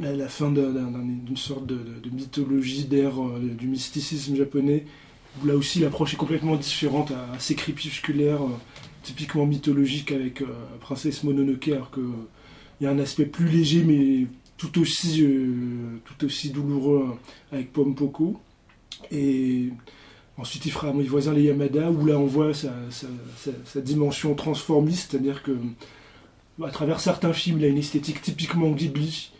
la, 0.00 0.28
fin 0.28 0.50
d'un- 0.50 0.70
d'un- 0.72 0.90
d'un- 0.90 0.98
d'une 1.24 1.36
sorte 1.36 1.64
de, 1.66 1.78
de- 2.02 2.10
mythologie 2.10 2.84
d'ère 2.84 3.22
euh, 3.22 3.38
du 3.56 3.68
mysticisme 3.68 4.36
japonais, 4.36 4.84
où 5.42 5.46
là 5.46 5.56
aussi 5.56 5.78
l'approche 5.78 6.12
est 6.14 6.18
complètement 6.18 6.56
différente, 6.56 7.12
assez 7.34 7.54
crépusculaire, 7.54 8.40
typiquement 9.02 9.46
mythologique 9.46 10.12
avec 10.12 10.42
Princesse 10.80 11.24
Mononoke, 11.24 11.68
alors 11.68 11.90
que 11.90 12.00
il 12.80 12.84
y 12.84 12.86
a 12.86 12.90
un 12.90 12.98
aspect 12.98 13.26
plus 13.26 13.48
léger 13.48 13.82
mais 13.84 14.26
tout 14.56 14.80
aussi, 14.80 15.22
euh, 15.22 15.98
tout 16.04 16.24
aussi 16.26 16.50
douloureux 16.50 17.08
euh, 17.10 17.54
avec 17.56 17.72
Pompoko. 17.72 18.40
Et 19.10 19.68
ensuite 20.38 20.64
il 20.66 20.72
fera 20.72 20.92
Mes 20.92 21.04
voisins 21.04 21.32
les 21.34 21.42
Yamada, 21.42 21.90
où 21.90 22.06
là 22.06 22.18
on 22.18 22.26
voit 22.26 22.54
sa, 22.54 22.72
sa- 22.90 23.80
dimension 23.80 24.34
transformiste, 24.34 25.10
c'est-à-dire 25.12 25.42
que 25.42 25.52
à 26.64 26.70
travers 26.70 27.00
certains 27.00 27.34
films, 27.34 27.58
il 27.58 27.64
a 27.66 27.68
une 27.68 27.76
esthétique 27.78 28.22
typiquement 28.22 28.70
Ghibli. 28.70 29.30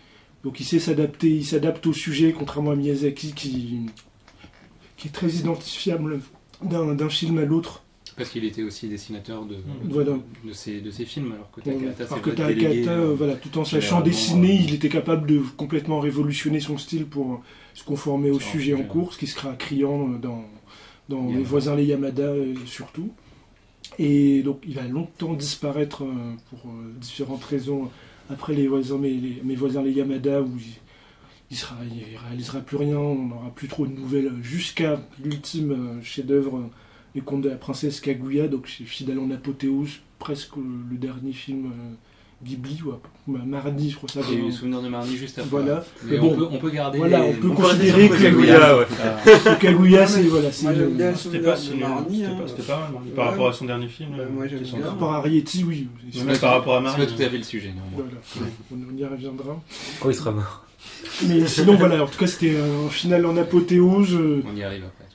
Donc 0.44 0.60
il 0.60 0.64
sait 0.64 0.78
s'adapter, 0.78 1.30
il 1.30 1.46
s'adapte 1.46 1.86
au 1.86 1.94
sujet, 1.94 2.34
contrairement 2.36 2.72
à 2.72 2.76
Miyazaki 2.76 3.32
qui, 3.32 3.78
qui 4.98 5.08
est 5.08 5.12
très 5.12 5.30
identifiable 5.30 6.20
d'un 6.62 7.08
film 7.08 7.38
à 7.38 7.44
l'autre. 7.46 7.82
Parce 8.16 8.30
qu'il 8.30 8.44
était 8.44 8.62
aussi 8.62 8.88
dessinateur 8.88 9.44
de, 9.44 9.56
Voilà. 9.84 10.12
de, 10.44 10.52
ces, 10.54 10.80
de 10.80 10.90
films, 10.90 11.32
alors 11.32 11.50
que 11.50 11.60
Takahata, 11.60 12.04
alors 12.04 12.22
que 12.22 12.30
délégué, 12.30 12.88
euh, 12.88 13.10
euh, 13.10 13.14
voilà, 13.14 13.34
tout 13.34 13.58
en 13.58 13.64
sachant 13.64 14.00
dessiner, 14.00 14.54
il 14.54 14.72
était 14.74 14.88
capable 14.88 15.26
de 15.28 15.40
complètement 15.56 16.00
révolutionner 16.00 16.60
son 16.60 16.78
style 16.78 17.04
pour 17.04 17.42
se 17.74 17.84
conformer 17.84 18.30
au 18.30 18.40
sujet 18.40 18.72
en 18.74 18.82
cours, 18.84 19.12
ce 19.12 19.18
qui 19.18 19.26
sera 19.26 19.52
criant 19.54 20.08
dans, 20.08 20.44
dans. 21.10 21.28
Les 21.28 21.42
voisins 21.42 21.76
les 21.76 21.84
Yamada 21.84 22.22
euh, 22.22 22.54
surtout. 22.64 23.10
Et 23.98 24.42
donc 24.42 24.60
il 24.66 24.74
va 24.74 24.82
longtemps 24.88 25.34
disparaître 25.34 26.02
pour 26.50 26.58
différentes 27.00 27.44
raisons 27.44 27.90
après 28.30 28.54
les 28.54 28.66
voisins, 28.66 28.98
mes, 28.98 29.10
les- 29.12 29.40
mes 29.44 29.54
voisins 29.54 29.82
les 29.82 29.92
Yamada 29.92 30.40
où 30.42 30.50
il, 30.58 30.74
il 31.50 32.18
réalisera 32.26 32.60
plus 32.60 32.76
rien, 32.78 32.98
on 32.98 33.26
n'aura 33.26 33.50
plus 33.54 33.68
trop 33.68 33.86
de 33.86 33.92
nouvelles 33.92 34.32
jusqu'à 34.42 35.00
l'ultime 35.22 36.00
chef-d'œuvre, 36.02 36.68
les 37.16 37.22
contes 37.22 37.40
de 37.42 37.48
la 37.48 37.56
princesse 37.56 38.00
Kaguya, 38.00 38.46
donc 38.46 38.68
c'est 38.68 38.84
fidèle 38.84 39.18
en 39.18 39.28
apothéose, 39.32 39.98
presque 40.20 40.54
le, 40.56 40.96
dernier 40.96 41.32
film 41.32 41.66
euh, 41.66 41.94
Ghibli, 42.44 42.78
ou 42.86 42.90
à- 42.92 43.00
mardi, 43.46 43.90
je 43.90 43.96
crois 43.96 44.08
ça. 44.10 44.20
A 44.20 44.30
eu 44.30 44.42
le 44.44 44.50
souvenir 44.52 44.82
de 44.82 44.88
Mardi 44.88 45.16
juste 45.16 45.38
après. 45.38 45.48
Voilà. 45.50 45.82
Mais, 46.04 46.12
Mais 46.12 46.18
on, 46.18 46.28
bon, 46.28 46.36
peut, 46.36 46.48
on 46.52 46.58
peut 46.58 46.70
garder. 46.70 46.98
voilà, 46.98 47.22
on 47.22 47.32
peut 47.32 47.48
considérer 47.48 48.08
que- 48.10 48.22
Kaguya, 48.22 48.76
ouais. 48.78 48.84
que 48.86 49.58
Kaguya, 49.60 50.06
c'est 50.06 50.22
voilà, 50.24 50.52
c'est 50.52 50.64
Moi 50.64 50.74
j'aime 50.74 50.88
une- 50.90 50.96
bien 50.96 51.10
le 51.10 51.16
C'était 51.16 51.38
souvenir 51.38 51.50
pas 51.50 51.56
si 51.56 51.66
c'était 51.68 51.84
hein. 51.84 52.36
pas- 52.38 52.48
c'était 52.48 52.62
pas 52.62 52.90
mal. 52.92 53.02
Par 53.16 53.24
rapport 53.30 53.48
à 53.48 53.52
son 53.54 53.64
dernier 53.64 53.88
film. 53.88 54.10
Moi, 54.34 54.46
j'aime 54.46 54.58
bien. 54.60 54.78
par 54.80 54.90
rapport 54.90 55.12
à 55.14 55.16
Ariety, 55.16 55.64
oui. 55.64 55.88
C'est 56.12 56.24
Mais 56.24 56.38
par 56.38 56.52
rapport 56.52 56.74
à 56.74 56.78
C'est 56.78 56.82
Marnie. 56.84 57.06
pas 57.06 57.12
tout 57.12 57.22
à 57.22 57.28
fait 57.30 57.38
le 57.38 57.42
sujet, 57.44 57.68
néanmoins. 57.74 58.10
Voilà, 58.70 58.90
on, 58.92 58.96
y 58.98 59.04
reviendra. 59.06 59.62
Quand 60.00 60.10
il 60.10 60.14
sera 60.14 60.30
mort. 60.32 60.66
Mais 61.26 61.46
sinon, 61.46 61.74
voilà, 61.76 62.02
en 62.04 62.06
tout 62.06 62.18
cas, 62.18 62.26
c'était 62.26 62.56
un 62.58 62.90
final 62.90 63.24
en 63.24 63.36
apothéose. 63.38 64.14
euh, 64.14 64.42
On 64.46 64.54
y 64.54 64.62
arrive 64.62 64.84
après. 64.84 65.05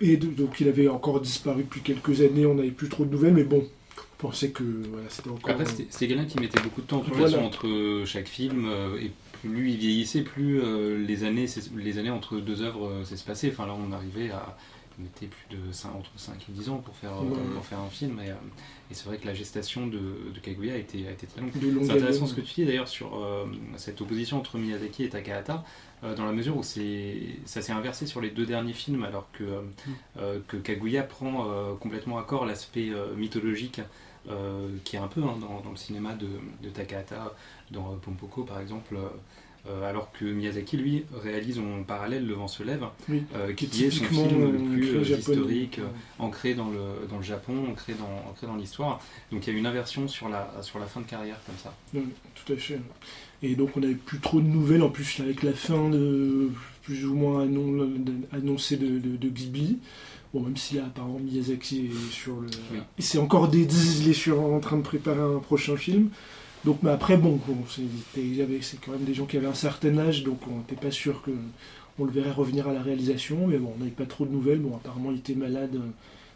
Et 0.00 0.16
donc, 0.16 0.60
il 0.60 0.68
avait 0.68 0.88
encore 0.88 1.20
disparu 1.20 1.62
depuis 1.62 1.80
quelques 1.80 2.20
années, 2.20 2.46
on 2.46 2.54
n'avait 2.54 2.70
plus 2.70 2.88
trop 2.88 3.04
de 3.04 3.10
nouvelles, 3.10 3.34
mais 3.34 3.44
bon, 3.44 3.64
on 3.96 4.16
pensait 4.18 4.50
que 4.50 4.62
voilà, 4.62 5.06
c'était 5.08 5.30
encore. 5.30 5.50
Après, 5.50 5.64
c'était 5.66 6.06
quelqu'un 6.08 6.24
qui 6.24 6.38
mettait 6.40 6.60
beaucoup 6.60 6.82
de 6.82 6.86
temps, 6.86 7.02
Voilà. 7.12 7.38
entre 7.38 8.02
chaque 8.04 8.28
film, 8.28 8.68
euh, 8.68 9.00
et 9.00 9.10
plus 9.42 9.70
il 9.70 9.76
vieillissait, 9.76 10.22
plus 10.22 10.60
euh, 10.60 11.04
les, 11.04 11.24
années, 11.24 11.46
les 11.76 11.98
années 11.98 12.10
entre 12.10 12.38
deux 12.38 12.62
œuvres 12.62 12.88
euh, 12.88 13.04
s'espaçaient. 13.04 13.50
Enfin, 13.50 13.66
là, 13.66 13.74
on 13.76 13.92
arrivait 13.92 14.30
à. 14.30 14.56
Mettait 14.98 15.26
plus 15.28 15.56
de 15.56 15.70
5, 15.72 15.94
entre 15.94 16.10
5 16.16 16.34
et 16.48 16.52
10 16.52 16.70
ans 16.70 16.78
pour 16.78 16.96
faire, 16.96 17.22
Ouais. 17.22 17.28
pour 17.54 17.64
faire 17.64 17.78
un 17.78 17.88
film. 17.88 18.18
Et, 18.20 18.30
euh, 18.30 18.34
et 18.90 18.94
c'est 18.94 19.04
vrai 19.06 19.18
que 19.18 19.26
la 19.28 19.34
gestation 19.34 19.86
de, 19.86 19.98
de 20.34 20.40
Kaguya 20.42 20.74
a 20.74 20.76
été, 20.76 21.06
a 21.06 21.12
été 21.12 21.26
très 21.28 21.40
longue. 21.40 21.52
C'est 21.84 21.92
intéressant 21.92 22.26
ce 22.26 22.34
que 22.34 22.40
tu 22.40 22.54
dis 22.54 22.64
d'ailleurs 22.64 22.88
sur 22.88 23.14
euh, 23.16 23.46
cette 23.76 24.00
opposition 24.00 24.38
entre 24.38 24.58
Miyazaki 24.58 25.04
et 25.04 25.08
Takahata, 25.08 25.62
euh, 26.02 26.16
dans 26.16 26.24
la 26.26 26.32
mesure 26.32 26.56
où 26.56 26.62
ça 26.64 27.62
s'est 27.62 27.72
inversé 27.72 28.06
sur 28.06 28.20
les 28.20 28.30
deux 28.30 28.44
derniers 28.46 28.72
films, 28.72 29.04
alors 29.04 29.28
que, 29.32 29.44
euh, 29.44 29.60
euh, 30.18 30.40
que 30.48 30.56
Kaguya 30.56 31.04
prend 31.04 31.46
complètement 31.78 32.18
à 32.18 32.24
corps 32.24 32.44
l'aspect 32.44 32.90
mythologique 33.16 33.80
qui 34.84 34.96
est 34.96 34.98
un 34.98 35.06
peu 35.08 35.22
hein, 35.22 35.36
dans, 35.40 35.60
dans 35.60 35.70
le 35.70 35.76
cinéma 35.76 36.12
de, 36.14 36.26
de 36.62 36.68
Takahata, 36.70 37.34
dans 37.70 37.94
Pompoko 37.96 38.42
par 38.42 38.60
exemple, 38.60 38.96
alors 39.84 40.10
que 40.12 40.24
Miyazaki 40.24 40.76
lui 40.76 41.04
réalise 41.22 41.58
en 41.58 41.82
parallèle 41.82 42.26
Le 42.26 42.34
vent 42.34 42.48
se 42.48 42.62
lève, 42.62 42.84
Oui, 43.08 43.22
euh, 43.34 43.52
qui, 43.52 43.66
qui 43.68 43.84
est 43.84 43.90
son 43.90 44.04
film 44.04 44.40
le 44.40 44.46
euh, 44.46 44.72
plus 44.72 45.12
euh, 45.12 45.18
historique, 45.18 45.78
euh, 45.78 45.86
ancré 46.18 46.54
dans 46.54 46.68
le, 46.70 47.06
dans 47.08 47.18
le 47.18 47.22
Japon, 47.22 47.54
ancré 47.70 47.94
dans, 47.94 48.30
ancré 48.30 48.46
dans 48.46 48.56
l'histoire. 48.56 49.00
Donc 49.32 49.46
il 49.46 49.52
y 49.52 49.56
a 49.56 49.58
une 49.58 49.66
inversion 49.66 50.08
sur 50.08 50.28
la, 50.28 50.50
sur 50.62 50.78
la 50.78 50.86
fin 50.86 51.00
de 51.00 51.06
carrière 51.06 51.38
comme 51.46 51.56
ça. 51.62 51.74
Oui, 51.94 52.02
tout 52.34 52.52
à 52.52 52.56
fait. 52.56 52.80
Et 53.42 53.54
donc 53.54 53.76
on 53.76 53.80
n'avait 53.80 53.94
plus 53.94 54.18
trop 54.18 54.40
de 54.40 54.46
nouvelles, 54.46 54.82
en 54.82 54.90
plus 54.90 55.20
avec 55.20 55.42
la 55.42 55.52
fin 55.52 55.88
de 55.90 56.50
plus 56.82 57.04
ou 57.06 57.14
moins 57.14 57.44
annon- 57.44 57.88
annoncée 58.32 58.76
de, 58.76 58.98
de, 58.98 59.16
de 59.16 59.28
Ghibli. 59.28 59.78
Bon, 60.34 60.42
même 60.42 60.56
si 60.58 60.74
là 60.74 60.84
apparemment 60.86 61.18
Miyazaki 61.20 61.86
est 61.86 62.12
sur 62.12 62.40
le... 62.40 62.48
Oui. 62.72 62.78
C'est 62.98 63.16
encore 63.18 63.48
des 63.48 63.62
il 64.02 64.08
est 64.10 64.12
sur, 64.12 64.40
en 64.40 64.60
train 64.60 64.76
de 64.76 64.82
préparer 64.82 65.20
un 65.20 65.38
prochain 65.38 65.76
film. 65.76 66.10
Donc 66.64 66.82
mais 66.82 66.90
après, 66.90 67.16
bon, 67.16 67.40
bon 67.46 67.56
c'est 67.68 68.80
quand 68.84 68.92
même 68.92 69.04
des 69.04 69.14
gens 69.14 69.26
qui 69.26 69.36
avaient 69.36 69.46
un 69.46 69.54
certain 69.54 69.96
âge, 69.98 70.24
donc 70.24 70.40
on 70.50 70.58
n'était 70.58 70.76
pas 70.76 70.90
sûr 70.90 71.22
que 71.22 71.30
on 72.00 72.04
le 72.04 72.12
verrait 72.12 72.30
revenir 72.30 72.68
à 72.68 72.72
la 72.72 72.82
réalisation. 72.82 73.46
Mais 73.46 73.58
bon, 73.58 73.72
on 73.74 73.78
n'avait 73.78 73.90
pas 73.90 74.06
trop 74.06 74.24
de 74.24 74.30
nouvelles. 74.30 74.60
Bon, 74.60 74.76
apparemment 74.76 75.10
il 75.10 75.18
était 75.18 75.34
malade, 75.34 75.74
euh, 75.74 75.90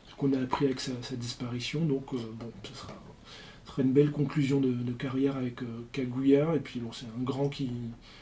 ce 0.08 0.14
qu'on 0.16 0.32
a 0.32 0.40
appris 0.40 0.64
avec 0.66 0.80
sa, 0.80 0.92
disparition. 1.12 1.84
Donc 1.84 2.14
euh, 2.14 2.18
bon, 2.38 2.50
ce 2.64 2.74
sera 2.74 3.82
une 3.82 3.92
belle 3.92 4.10
conclusion 4.10 4.60
de, 4.60 4.70
de 4.70 4.92
carrière 4.92 5.36
avec 5.36 5.62
euh, 5.62 5.86
Kaguya. 5.92 6.54
Et 6.56 6.60
puis 6.60 6.80
bon, 6.80 6.92
c'est 6.92 7.06
un 7.06 7.22
grand 7.22 7.48
qui, 7.48 7.70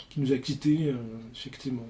qui 0.09 0.21
nous 0.21 0.33
a 0.33 0.39
quittés, 0.39 0.89
euh, 0.89 0.97
effectivement. 1.35 1.87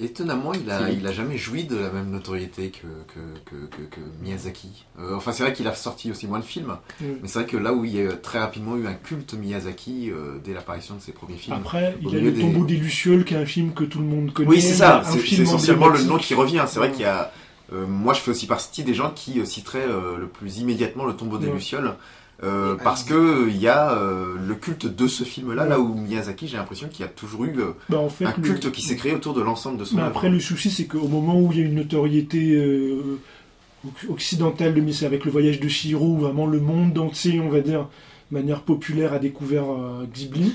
Étonnamment, 0.00 0.52
il 0.54 0.70
a, 0.70 0.90
il 0.90 1.04
a 1.06 1.12
jamais 1.12 1.36
joui 1.36 1.64
de 1.64 1.76
la 1.76 1.90
même 1.90 2.10
notoriété 2.10 2.70
que, 2.70 2.86
que, 3.12 3.20
que, 3.50 3.66
que- 3.76 3.82
que 3.96 4.00
Miyazaki. 4.22 4.84
Euh, 5.00 5.16
enfin, 5.16 5.32
c'est 5.32 5.42
vrai 5.42 5.52
qu'il 5.52 5.66
a 5.66 5.74
sorti 5.74 6.10
aussi 6.12 6.28
moins 6.28 6.38
de 6.38 6.44
films, 6.44 6.76
Mm. 7.00 7.04
mais 7.20 7.28
c'est 7.28 7.40
vrai 7.40 7.48
que 7.48 7.56
là 7.56 7.72
où 7.72 7.84
il 7.84 7.96
y 7.96 8.06
a 8.06 8.12
très 8.12 8.38
rapidement 8.38 8.76
eu 8.76 8.86
un 8.86 8.94
culte 8.94 9.34
Miyazaki 9.34 10.10
euh, 10.12 10.38
dès 10.44 10.54
l'apparition 10.54 10.94
de 10.94 11.00
ses 11.00 11.10
premiers 11.12 11.36
films. 11.36 11.56
Après, 11.56 11.96
il 12.00 12.06
a 12.08 12.10
milieu 12.12 12.20
le 12.30 12.32
des- 12.32 12.40
tombeau 12.42 12.64
des 12.64 12.76
Lucioles, 12.76 13.24
qui 13.24 13.34
est 13.34 13.38
un 13.38 13.46
film 13.46 13.72
que 13.74 13.82
tout 13.84 13.98
le 13.98 14.04
monde 14.06 14.32
connaît. 14.32 14.48
Oui, 14.48 14.62
c'est 14.62 14.74
ça, 14.74 15.00
un 15.00 15.04
c'est 15.04 15.18
essentiellement 15.40 15.88
le 15.88 16.02
nom 16.04 16.16
qui 16.18 16.34
revient. 16.34 16.64
C'est 16.68 16.78
vrai 16.78 16.88
Ouais. 16.88 16.94
qu'il 16.94 17.02
y 17.02 17.06
a. 17.06 17.32
euh, 17.72 17.86
moi, 17.86 18.14
je 18.14 18.20
fais 18.20 18.30
aussi 18.30 18.46
partie 18.46 18.84
des 18.84 18.94
gens 18.94 19.10
qui 19.10 19.40
euh, 19.40 19.44
citeraient 19.44 19.84
euh, 19.84 20.16
le 20.16 20.26
plus 20.28 20.58
immédiatement 20.58 21.04
le 21.06 21.14
tombeau 21.14 21.38
des 21.38 21.48
Ouais. 21.48 21.54
Lucioles. 21.54 21.94
Euh, 22.44 22.76
parce 22.84 23.02
que 23.02 23.48
il 23.48 23.56
y 23.56 23.66
a 23.68 23.92
euh, 23.92 24.36
le 24.46 24.54
culte 24.54 24.86
de 24.86 25.06
ce 25.08 25.24
film-là, 25.24 25.64
Ouais. 25.64 25.68
là 25.68 25.80
où 25.80 25.94
Miyazaki, 25.94 26.46
j'ai 26.48 26.56
l'impression 26.56 26.88
qu'il 26.88 27.00
y 27.04 27.08
a 27.08 27.10
toujours 27.10 27.44
eu 27.44 27.54
euh, 27.58 27.72
Bah, 27.88 27.98
en 27.98 28.08
fait, 28.08 28.24
un 28.26 28.34
le- 28.36 28.42
culte 28.42 28.70
qui 28.70 28.82
s'est 28.82 28.96
créé 28.96 29.12
autour 29.12 29.34
de 29.34 29.40
l'ensemble 29.42 29.76
de 29.78 29.84
son 29.84 29.96
Mais 29.96 30.02
œuvre. 30.02 30.10
après, 30.10 30.28
le 30.28 30.38
souci, 30.40 30.70
c'est 30.70 30.84
qu'au 30.86 31.08
moment 31.08 31.40
où 31.40 31.50
il 31.52 31.58
y 31.58 31.62
a 31.62 31.64
une 31.64 31.74
notoriété 31.74 32.52
euh, 32.54 33.18
occidentale 34.08 34.74
de 34.74 34.80
Miyazaki, 34.80 35.06
avec 35.06 35.24
le 35.24 35.30
voyage 35.30 35.60
de 35.60 35.68
Shiro, 35.68 36.06
où 36.06 36.18
vraiment 36.18 36.46
le 36.46 36.60
monde 36.60 36.96
entier, 36.98 37.40
on 37.40 37.48
va 37.48 37.60
dire, 37.60 37.88
de 38.30 38.36
manière 38.38 38.62
populaire, 38.62 39.12
a 39.12 39.18
découvert 39.18 39.64
euh, 39.70 40.04
Ghibli, 40.12 40.54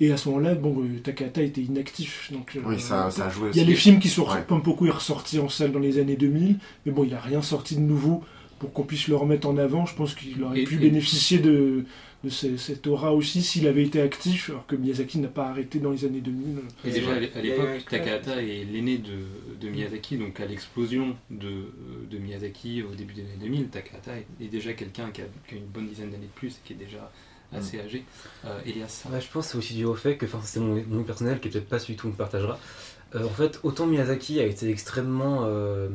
Et 0.00 0.10
à 0.12 0.16
ce 0.16 0.28
moment-là, 0.28 0.54
bon, 0.56 0.76
Takahata 1.04 1.40
était 1.42 1.60
inactif. 1.60 2.30
Donc, 2.32 2.58
Oui, 2.66 2.80
ça, 2.80 3.10
ça 3.12 3.26
a 3.26 3.30
joué 3.30 3.50
Il 3.54 3.58
y 3.60 3.64
a 3.64 3.64
les 3.66 3.76
films 3.76 4.00
qui 4.00 4.08
sont 4.08 4.24
Ouais. 4.28 4.42
Pompoko 4.46 4.86
est 4.86 4.90
ressorti 4.90 5.38
en 5.38 5.48
salle 5.48 5.70
dans 5.72 5.78
les 5.78 5.98
années 6.00 6.16
2000, 6.16 6.58
mais 6.84 6.92
bon, 6.92 7.04
il 7.04 7.10
n'a 7.12 7.20
rien 7.20 7.42
sorti 7.42 7.76
de 7.76 7.80
nouveau 7.80 8.22
pour 8.58 8.72
qu'on 8.72 8.84
puisse 8.84 9.08
le 9.08 9.16
remettre 9.16 9.46
en 9.48 9.56
avant. 9.58 9.86
Je 9.86 9.94
pense 9.94 10.14
qu'il 10.14 10.42
aurait 10.42 10.60
Et- 10.60 10.64
pu 10.64 10.76
et- 10.76 10.78
bénéficier 10.78 11.38
de, 11.38 11.84
de 12.24 12.30
ce- 12.30 12.56
cette 12.56 12.86
aura 12.86 13.12
aussi 13.12 13.42
s'il 13.42 13.66
avait 13.66 13.82
été 13.84 14.00
actif, 14.00 14.50
alors 14.50 14.66
que 14.66 14.76
Miyazaki 14.76 15.18
n'a 15.18 15.28
pas 15.28 15.46
arrêté 15.48 15.78
dans 15.78 15.90
les 15.90 16.04
années 16.04 16.20
2000. 16.20 16.58
Et 16.84 16.90
déjà 16.90 17.12
à 17.12 17.18
l'époque. 17.18 17.84
Takahata 17.88 18.42
est 18.42 18.64
l'aîné 18.64 18.98
de, 18.98 19.18
de 19.60 19.68
Miyazaki, 19.68 20.16
donc 20.16 20.40
à 20.40 20.46
l'explosion 20.46 21.16
de, 21.30 21.66
de 22.10 22.18
Miyazaki 22.18 22.82
au 22.82 22.94
début 22.94 23.14
des 23.14 23.22
années 23.22 23.38
2000, 23.40 23.68
Takahata 23.68 24.12
est, 24.40 24.48
déjà 24.48 24.72
quelqu'un 24.72 25.10
qui 25.10 25.20
a, 25.22 25.24
qui 25.48 25.54
a 25.56 25.58
une 25.58 25.66
bonne 25.66 25.86
dizaine 25.88 26.10
d'années 26.10 26.26
de 26.26 26.38
plus 26.38 26.52
et 26.52 26.58
qui 26.66 26.72
est 26.72 26.76
déjà 26.76 27.10
assez 27.52 27.78
âgé. 27.78 28.02
Euh, 28.46 28.58
Elias 28.66 29.04
Ouais, 29.12 29.20
je 29.20 29.28
pense 29.30 29.46
que 29.46 29.52
c'est 29.52 29.58
aussi 29.58 29.74
dû 29.74 29.84
au 29.84 29.94
fait 29.94 30.16
que, 30.16 30.24
enfin, 30.26 30.40
c'est 30.42 30.58
mon, 30.60 30.82
mon 30.88 31.02
personnel 31.04 31.38
qui 31.40 31.48
est 31.48 31.50
peut-être 31.52 31.68
pas 31.68 31.78
celui 31.78 31.94
que 31.94 32.00
tout 32.00 32.06
le 32.06 32.12
monde 32.12 32.18
partagera. 32.18 32.58
Euh, 33.14 33.24
en 33.24 33.28
fait, 33.28 33.60
autant 33.62 33.86
Miyazaki 33.86 34.40
a 34.40 34.46
été 34.46 34.68
extrêmement 34.70 35.42
euh, 35.44 35.88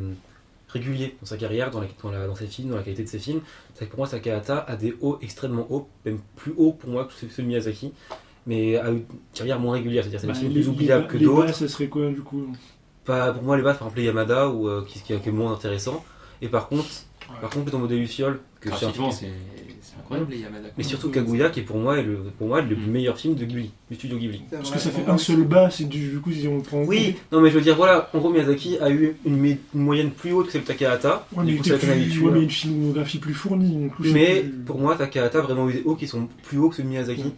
régulier 0.69 1.15
dans 1.21 1.25
sa 1.27 1.37
carrière, 1.37 1.71
dans, 1.71 1.81
la- 1.81 1.87
dans, 2.03 2.11
la- 2.11 2.27
dans 2.27 2.35
ses 2.35 2.47
films, 2.47 2.69
dans 2.69 2.75
la 2.77 2.83
qualité 2.83 3.03
de 3.03 3.07
ses 3.09 3.19
films, 3.19 3.41
c'est 3.75 3.85
que 3.85 3.89
pour 3.91 3.99
moi, 3.99 4.07
Takahata 4.07 4.59
a 4.67 4.75
des 4.75 4.95
hauts 5.01 5.17
extrêmement 5.21 5.65
hauts, 5.71 5.87
même 6.05 6.19
plus 6.35 6.53
hauts 6.57 6.73
pour 6.73 6.89
moi 6.89 7.05
que 7.05 7.13
ceux 7.13 7.43
de 7.43 7.47
Miyazaki, 7.47 7.91
mais 8.45 8.77
a 8.77 8.89
une 8.89 9.03
carrière 9.33 9.59
moins 9.59 9.73
régulière, 9.73 10.03
c'est-à-dire 10.03 10.19
c'est 10.21 10.27
des 10.27 10.33
Bah, 10.33 10.39
films 10.39 10.49
les- 10.53 10.61
plus 10.61 10.69
oubliables 10.69 11.03
les 11.03 11.07
que 11.07 11.13
bas- 11.13 11.19
les 11.19 11.25
bas, 11.25 11.33
d'autres. 11.47 11.53
ça 11.57 11.67
serait 11.67 11.87
quoi 11.87 12.07
du 12.09 12.21
coup? 12.21 12.47
Pas, 13.05 13.33
pour 13.33 13.43
moi, 13.43 13.57
les 13.57 13.63
bases, 13.63 13.77
par 13.77 13.87
exemple, 13.87 13.99
les 13.99 14.05
Yamada, 14.05 14.49
ou, 14.49 14.67
euh, 14.67 14.85
qui, 14.87 14.99
qui, 15.01 15.17
qui 15.19 15.29
est 15.29 15.31
moins 15.31 15.51
intéressant. 15.53 16.03
Et 16.41 16.47
par 16.47 16.67
contre, 16.69 16.87
par 17.41 17.49
contre, 17.49 17.71
dans 17.71 17.79
Modèle 17.79 17.99
Luciole, 17.99 18.39
que 18.59 18.69
j'ai 18.69 18.75
un 18.75 18.79
Graphiquement, 18.79 19.11
film- 19.11 19.31
c'est 19.55 19.67
c'est 19.67 19.68
incroyable 19.99 20.31
les 20.31 20.39
Yamada. 20.39 20.67
mais 20.77 20.83
surtout 20.83 21.09
Kaguya, 21.09 21.49
qui 21.49 21.61
est 21.61 21.63
pour 21.63 21.77
moi 21.77 21.97
est 21.99 22.03
le, 22.03 22.17
pour 22.37 22.47
moi, 22.47 22.61
le 22.61 22.75
Mm. 22.75 22.91
meilleur 22.91 23.17
film 23.17 23.35
de 23.35 23.45
Ghibli, 23.45 23.71
du 23.89 23.95
studio 23.95 24.17
Ghibli. 24.17 24.41
Parce 24.51 24.71
que 24.71 24.79
ça 24.79 24.89
fait 24.91 25.07
un 25.09 25.17
seul 25.17 25.43
bas, 25.43 25.69
c'est 25.69 25.85
du, 25.87 26.09
du 26.09 26.19
coup 26.19 26.31
si 26.31 26.47
on 26.47 26.61
prend. 26.61 26.81
en 26.81 26.85
Oui, 26.85 27.15
non 27.31 27.41
mais 27.41 27.49
je 27.49 27.55
veux 27.55 27.61
dire, 27.61 27.75
voilà, 27.75 28.09
en 28.13 28.19
gros 28.19 28.29
Miyazaki 28.29 28.77
a 28.79 28.89
eu 28.89 29.15
une, 29.25 29.57
moyenne 29.73 30.11
plus 30.11 30.31
haute 30.31 30.47
que 30.47 30.51
celle 30.51 30.61
de 30.61 30.67
Takahata. 30.67 31.27
Ouais, 31.35 31.43
mais, 31.45 31.51
du 31.51 31.57
coup, 31.57 31.63
plus- 31.63 31.89
habitué. 31.89 32.21
ouais, 32.25 32.31
mais 32.31 32.43
une 32.43 32.49
filmographie 32.49 33.19
plus 33.19 33.33
fournie. 33.33 33.75
donc 33.75 33.95
plus- 33.95 34.11
Mais 34.13 34.41
plus- 34.41 34.51
pour 34.65 34.79
moi, 34.79 34.95
Takahata 34.95 35.39
a 35.39 35.41
vraiment 35.41 35.69
eu 35.69 35.73
des 35.73 35.83
hauts 35.83 35.95
qui 35.95 36.07
sont 36.07 36.27
plus 36.43 36.57
hauts 36.57 36.69
que 36.69 36.75
ceux 36.75 36.83
de 36.83 36.87
Miyazaki. 36.89 37.23
Mm. 37.23 37.31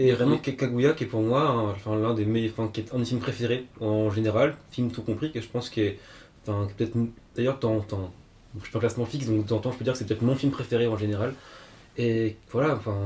Et 0.00 0.12
vraiment, 0.12 0.38
Oui. 0.46 0.54
Kaguya, 0.56 0.92
qui 0.92 1.04
est 1.04 1.06
pour 1.08 1.22
moi 1.22 1.74
enfin, 1.76 1.98
l'un 1.98 2.14
des 2.14 2.24
meilleurs, 2.24 2.52
enfin, 2.56 2.70
qui 2.72 2.80
est 2.82 2.94
un 2.94 2.98
des 3.00 3.04
films 3.04 3.18
préférés 3.20 3.64
en 3.80 4.10
général, 4.12 4.54
film 4.70 4.90
tout 4.92 5.02
compris, 5.02 5.32
que 5.32 5.40
je 5.40 5.48
pense 5.48 5.68
qui 5.70 5.80
est, 5.80 5.98
enfin, 6.46 6.68
que 6.68 6.72
peut-être, 6.74 6.96
d'ailleurs, 7.34 7.58
tant, 7.58 7.80
tant, 7.80 8.12
je 8.58 8.62
suis 8.62 8.70
pas 8.70 8.78
un 8.78 8.80
classement 8.80 9.06
fixe, 9.06 9.26
donc 9.26 9.42
de 9.42 9.48
temps 9.48 9.56
en 9.56 9.58
temps, 9.58 9.72
je 9.72 9.76
peux 9.78 9.82
dire 9.84 9.94
que 9.94 9.98
c'est 9.98 10.06
peut-être 10.06 10.22
mon 10.22 10.36
film 10.36 10.52
préféré 10.52 10.86
en 10.86 10.96
général. 10.96 11.34
Et 11.98 12.36
voilà, 12.50 12.76
enfin, 12.76 12.96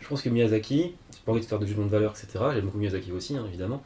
je 0.00 0.06
pense 0.06 0.22
que 0.22 0.28
Miyazaki, 0.28 0.94
pas 1.24 1.32
envie 1.32 1.40
de 1.40 1.46
faire 1.46 1.58
de 1.58 1.66
jugement 1.66 1.86
de 1.86 1.90
valeur, 1.90 2.12
etc. 2.12 2.44
J'aime 2.52 2.66
beaucoup 2.66 2.78
Miyazaki 2.78 3.10
aussi, 3.10 3.36
hein, 3.36 3.44
évidemment. 3.48 3.82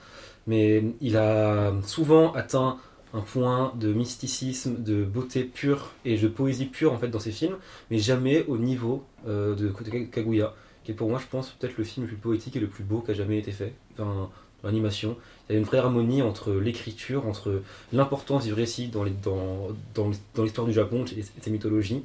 Mais 0.46 0.82
il 1.00 1.16
a 1.16 1.72
souvent 1.84 2.32
atteint 2.32 2.78
un 3.14 3.20
point 3.20 3.72
de 3.76 3.92
mysticisme, 3.92 4.82
de 4.82 5.04
beauté 5.04 5.44
pure 5.44 5.92
et 6.04 6.18
de 6.18 6.28
poésie 6.28 6.66
pure 6.66 6.92
en 6.92 6.98
fait 6.98 7.08
dans 7.08 7.20
ses 7.20 7.30
films, 7.30 7.56
mais 7.90 7.98
jamais 7.98 8.44
au 8.46 8.58
niveau 8.58 9.04
euh, 9.26 9.54
de 9.54 9.68
Kaguya, 10.04 10.54
qui 10.84 10.90
est 10.90 10.94
pour 10.94 11.08
moi, 11.08 11.18
je 11.18 11.26
pense, 11.26 11.50
peut-être 11.50 11.78
le 11.78 11.84
film 11.84 12.06
le 12.06 12.08
plus 12.08 12.18
poétique 12.18 12.56
et 12.56 12.60
le 12.60 12.66
plus 12.66 12.84
beau 12.84 13.00
qui 13.00 13.12
a 13.12 13.14
jamais 13.14 13.38
été 13.38 13.52
fait. 13.52 13.72
Enfin, 13.94 14.28
l'animation. 14.64 15.16
Il 15.48 15.52
y 15.52 15.56
a 15.56 15.58
une 15.58 15.64
vraie 15.64 15.78
harmonie 15.78 16.22
entre 16.22 16.52
l'écriture, 16.52 17.26
entre 17.26 17.62
l'importance 17.92 18.44
du 18.44 18.52
récit 18.52 18.88
dans 18.88 19.04
l'histoire 19.04 20.66
du 20.66 20.72
Japon 20.72 21.04
et 21.16 21.22
ses 21.22 21.50
mythologies, 21.50 22.02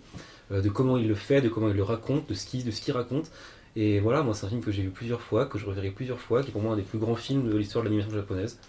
de 0.62 0.70
comment 0.70 0.98
il 0.98 1.08
le 1.08 1.16
fait, 1.16 1.42
de 1.42 1.50
comment 1.50 1.70
il 1.70 1.76
le 1.76 1.84
raconte, 1.84 2.28
de 2.30 2.34
ce 2.34 2.46
qu'il 2.46 2.64
de 2.66 2.72
ce 2.72 2.82
qu'il 2.82 2.94
raconte. 2.94 3.32
Et 3.76 4.00
voilà, 4.00 4.22
moi, 4.22 4.34
c'est 4.36 4.46
un 4.46 4.50
film 4.50 4.62
que 4.62 4.72
j'ai 4.72 4.84
vu 4.84 4.90
plusieurs 4.90 5.22
fois, 5.22 5.46
que 5.48 5.58
je 5.58 5.66
reverrai 5.66 5.90
plusieurs 5.90 6.20
fois, 6.20 6.44
qui 6.44 6.50
est 6.50 6.52
pour 6.52 6.62
moi 6.62 6.74
un 6.74 6.78
des 6.78 6.84
plus 6.84 7.00
grands 7.00 7.16
films 7.16 7.50
de 7.50 7.58
l'histoire 7.58 7.84
de 7.84 7.90
l'animation 7.90 8.14
japonaise. 8.16 8.60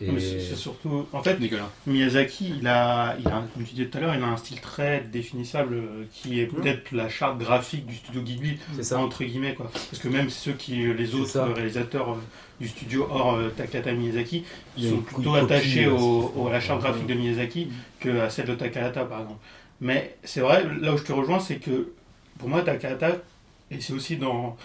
Et... 0.00 0.08
C'est 0.18 0.56
surtout. 0.56 1.06
En 1.12 1.22
fait, 1.22 1.38
Nicolas. 1.38 1.68
Miyazaki, 1.86 2.54
il 2.60 2.66
a, 2.66 3.14
il 3.20 3.26
a, 3.28 3.44
comme 3.54 3.64
tu 3.64 3.74
disais 3.74 3.86
tout 3.86 3.98
à 3.98 4.00
l'heure, 4.00 4.14
il 4.16 4.22
a 4.22 4.26
un 4.26 4.36
style 4.36 4.60
très 4.60 5.00
définissable 5.12 5.74
euh, 5.74 6.04
qui 6.12 6.40
est 6.40 6.46
peut-être 6.46 6.90
la 6.92 7.08
charte 7.08 7.38
graphique 7.38 7.86
du 7.86 7.94
studio 7.94 8.20
Ghibli, 8.22 8.58
C'est 8.74 8.82
ça. 8.82 8.98
entre 8.98 9.22
guillemets. 9.22 9.54
Quoi. 9.54 9.70
Parce 9.72 9.98
que 10.02 10.08
même 10.08 10.28
ceux 10.28 10.52
qui, 10.52 10.92
les 10.92 11.06
C'est 11.06 11.14
autres 11.14 11.52
réalisateurs 11.52 12.10
euh, 12.12 12.16
du 12.60 12.66
studio 12.68 13.06
hors 13.10 13.34
euh, 13.34 13.48
Takahata 13.56 13.92
Miyazaki, 13.92 14.44
sont 14.76 14.98
plutôt 14.98 15.34
attachés 15.34 15.84
euh, 15.84 15.92
au, 15.92 16.32
au- 16.36 16.48
à 16.48 16.52
la 16.52 16.60
charte 16.60 16.80
graphique 16.80 17.06
de 17.06 17.14
Miyazaki 17.14 17.68
que 18.00 18.20
à 18.20 18.28
celle 18.30 18.46
de 18.46 18.54
Takahata, 18.56 19.04
par 19.04 19.20
exemple. 19.20 19.40
Mais 19.82 20.16
c'est 20.24 20.40
vrai, 20.40 20.64
là 20.80 20.94
où 20.94 20.96
je 20.96 21.02
te 21.02 21.12
rejoins, 21.12 21.40
c'est 21.40 21.56
que 21.56 21.92
pour 22.38 22.48
moi, 22.48 22.62
Takahata, 22.62 23.18
et 23.70 23.80
c'est 23.80 23.92
aussi 23.92 24.16
dans 24.16 24.56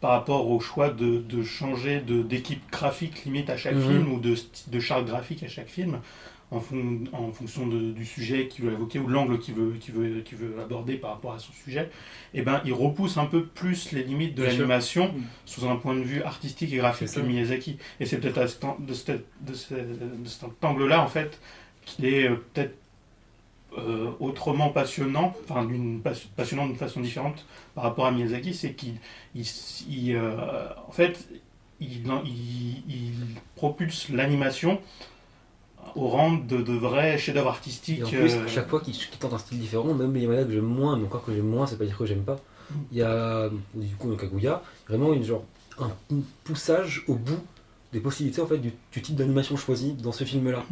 par 0.00 0.12
rapport 0.12 0.50
au 0.50 0.60
choix 0.60 0.88
de, 0.88 1.18
de 1.18 1.42
changer 1.42 2.00
de- 2.00 2.22
d'équipe 2.22 2.62
graphique 2.72 3.24
limite 3.26 3.50
à 3.50 3.58
chaque 3.58 3.74
Mhm. 3.74 3.82
film 3.82 4.12
ou 4.14 4.18
de, 4.20 4.34
de 4.68 4.80
charte 4.80 5.04
graphique 5.04 5.42
à 5.42 5.48
chaque 5.48 5.68
film 5.68 5.98
en, 6.50 6.58
fon- 6.60 7.04
en 7.12 7.30
fonction 7.32 7.66
de- 7.66 7.90
du 7.92 8.06
sujet 8.06 8.48
qu'il 8.48 8.64
veut 8.64 8.72
évoquer 8.72 8.98
ou 8.98 9.06
de 9.06 9.12
l'angle 9.12 9.38
qu'il 9.38 9.54
veut, 9.54 9.74
veut, 9.92 10.22
veut 10.38 10.54
aborder 10.62 10.94
par 10.94 11.10
rapport 11.10 11.34
à 11.34 11.38
son 11.38 11.52
sujet, 11.52 11.90
et 12.32 12.40
ben, 12.40 12.62
il 12.64 12.72
repousse 12.72 13.18
un 13.18 13.26
peu 13.26 13.44
plus 13.44 13.92
les 13.92 14.02
limites 14.04 14.34
de 14.34 14.44
l'animation 14.44 15.12
Mhm. 15.12 15.22
sous 15.44 15.66
un 15.68 15.76
point 15.76 15.94
de 15.94 16.00
vue 16.02 16.22
artistique 16.22 16.72
et 16.72 16.76
graphique 16.78 17.08
que. 17.12 17.20
Miyazaki. 17.20 17.76
Et 18.00 18.06
c'est 18.06 18.18
peut-être 18.18 18.38
de, 18.80 18.94
cet- 18.94 19.26
cet 20.24 20.64
angle-là, 20.64 21.02
en 21.02 21.08
fait, 21.08 21.38
qu'il 21.84 22.06
est 22.06 22.26
euh, 22.28 22.36
peut-être 22.54 22.74
euh, 23.78 24.10
autrement 24.18 24.70
passionnant, 24.70 25.32
enfin 25.48 25.64
d'une 25.64 26.00
passionnant 26.36 26.66
d'une 26.66 26.76
façon 26.76 27.00
différente 27.00 27.46
par 27.76 27.84
rapport 27.84 28.04
à 28.04 28.10
Miyazaki, 28.10 28.52
c'est 28.52 28.72
qu'il, 28.72 28.94
il, 29.36 29.46
il, 29.88 30.16
euh, 30.16 30.66
en 30.88 30.90
fait, 30.90 31.28
il, 31.80 32.02
propulse 33.54 34.08
l'animation 34.08 34.80
au 35.94 36.08
rang 36.08 36.32
de, 36.32 36.62
de 36.62 36.72
vrais 36.72 37.16
chefs-d'œuvre 37.16 37.50
artistiques. 37.50 38.00
Et 38.00 38.04
en 38.04 38.08
plus, 38.08 38.34
euh, 38.34 38.44
à 38.44 38.48
chaque 38.48 38.68
fois 38.68 38.80
qu'il 38.80 38.94
qu'il 38.94 39.18
tente 39.18 39.34
un 39.34 39.38
style 39.38 39.60
différent, 39.60 39.94
même 39.94 40.14
les 40.14 40.26
que 40.26 40.52
j'aime 40.52 40.64
moins, 40.64 40.96
mais 40.96 41.04
encore 41.04 41.24
que 41.24 41.32
j'aime 41.32 41.46
moins, 41.46 41.68
c'est 41.68 41.78
pas 41.78 41.84
dire 41.84 41.96
que 41.96 42.06
j'aime 42.06 42.24
pas. 42.24 42.40
Il 42.90 42.98
y 42.98 43.02
a, 43.02 43.50
du 43.74 43.94
coup, 43.96 44.10
dans 44.10 44.16
Kaguya, 44.16 44.62
vraiment 44.88 45.12
une, 45.12 45.22
genre, 45.24 45.44
un, 45.78 45.90
poussage 46.42 47.04
au 47.06 47.14
bout 47.14 47.38
des 47.92 48.00
possibilités 48.00 48.40
en 48.40 48.46
fait, 48.46 48.58
du, 48.58 48.72
du 48.92 49.02
type 49.02 49.14
d'animation 49.14 49.56
choisi 49.56 49.92
dans 49.92 50.12
ce 50.12 50.24
film-là. 50.24 50.64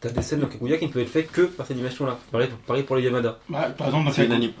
T'as 0.00 0.10
des 0.10 0.20
scènes 0.22 0.40
dans 0.40 0.46
Kaguya 0.46 0.76
qui 0.76 0.86
ne 0.86 0.92
peuvent 0.92 1.02
être 1.02 1.08
faites 1.08 1.32
que 1.32 1.42
par 1.42 1.66
cette 1.66 1.74
animation-là. 1.76 2.18
Pareil, 2.30 2.48
pareil 2.66 2.82
pour 2.82 2.96
les 2.96 3.02
Yamada. 3.02 3.38
bah, 3.48 3.70
par 3.70 3.86
exemple, 3.88 4.04
dans 4.06 4.12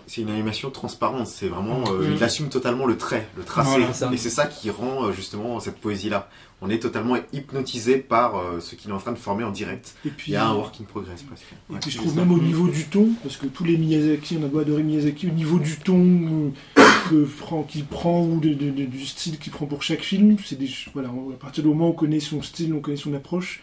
C'est 0.06 0.22
une, 0.22 0.30
animation 0.30 0.70
transparente, 0.70 1.26
c'est 1.26 1.48
vraiment. 1.48 1.84
euh, 1.92 2.08
Mhm. 2.08 2.14
Il 2.16 2.24
assume 2.24 2.48
totalement 2.48 2.86
le 2.86 2.96
trait, 2.96 3.28
le 3.36 3.44
tracé. 3.44 3.68
Voilà, 3.70 3.90
et 4.14 4.16
c'est 4.16 4.30
ça 4.30 4.46
qui 4.46 4.70
rend 4.70 5.04
euh, 5.04 5.12
justement 5.12 5.60
cette 5.60 5.76
poésie-là. 5.76 6.28
On 6.62 6.70
est 6.70 6.78
totalement 6.78 7.16
hypnotisé 7.34 7.98
par 7.98 8.38
euh, 8.38 8.60
ce 8.60 8.76
qu'il 8.76 8.90
est 8.90 8.94
en 8.94 8.98
train 8.98 9.12
de 9.12 9.18
former 9.18 9.44
en 9.44 9.50
direct. 9.50 9.94
Et 10.06 10.08
puis, 10.08 10.32
Il 10.32 10.34
y 10.34 10.36
a 10.38 10.46
un 10.46 10.54
work 10.54 10.74
in 10.80 10.84
progress 10.84 11.22
presque. 11.22 11.44
Et 11.68 11.74
Ouais, 11.74 11.78
puis 11.82 11.90
je 11.90 11.98
trouve 11.98 12.14
ça. 12.14 12.20
même 12.20 12.32
au 12.32 12.38
niveau 12.38 12.68
du 12.68 12.84
ton, 12.84 13.10
parce 13.22 13.36
que 13.36 13.44
tous 13.46 13.64
les 13.64 13.76
Miyazaki, 13.76 14.38
on 14.40 14.44
a 14.46 14.48
beau 14.48 14.60
adorer 14.60 14.82
Miyazaki, 14.82 15.26
au 15.26 15.32
niveau 15.32 15.58
du 15.58 15.76
ton 15.76 16.52
que 17.10 17.24
prend- 17.38 17.62
qu'il 17.62 17.84
prend 17.84 18.22
ou 18.24 18.40
de- 18.40 18.54
de- 18.54 18.70
de- 18.70 18.86
du 18.86 19.04
style 19.04 19.38
qu'il 19.38 19.52
prend 19.52 19.66
pour 19.66 19.82
chaque 19.82 20.00
film, 20.00 20.36
c'est 20.44 20.58
des 20.58 20.70
voilà, 20.94 21.08
à 21.10 21.36
partir 21.38 21.62
du 21.62 21.68
moment 21.68 21.88
où 21.88 21.90
on 21.90 21.92
connaît 21.92 22.20
son 22.20 22.40
style, 22.40 22.72
on 22.72 22.80
connaît 22.80 22.96
son 22.96 23.12
approche, 23.12 23.62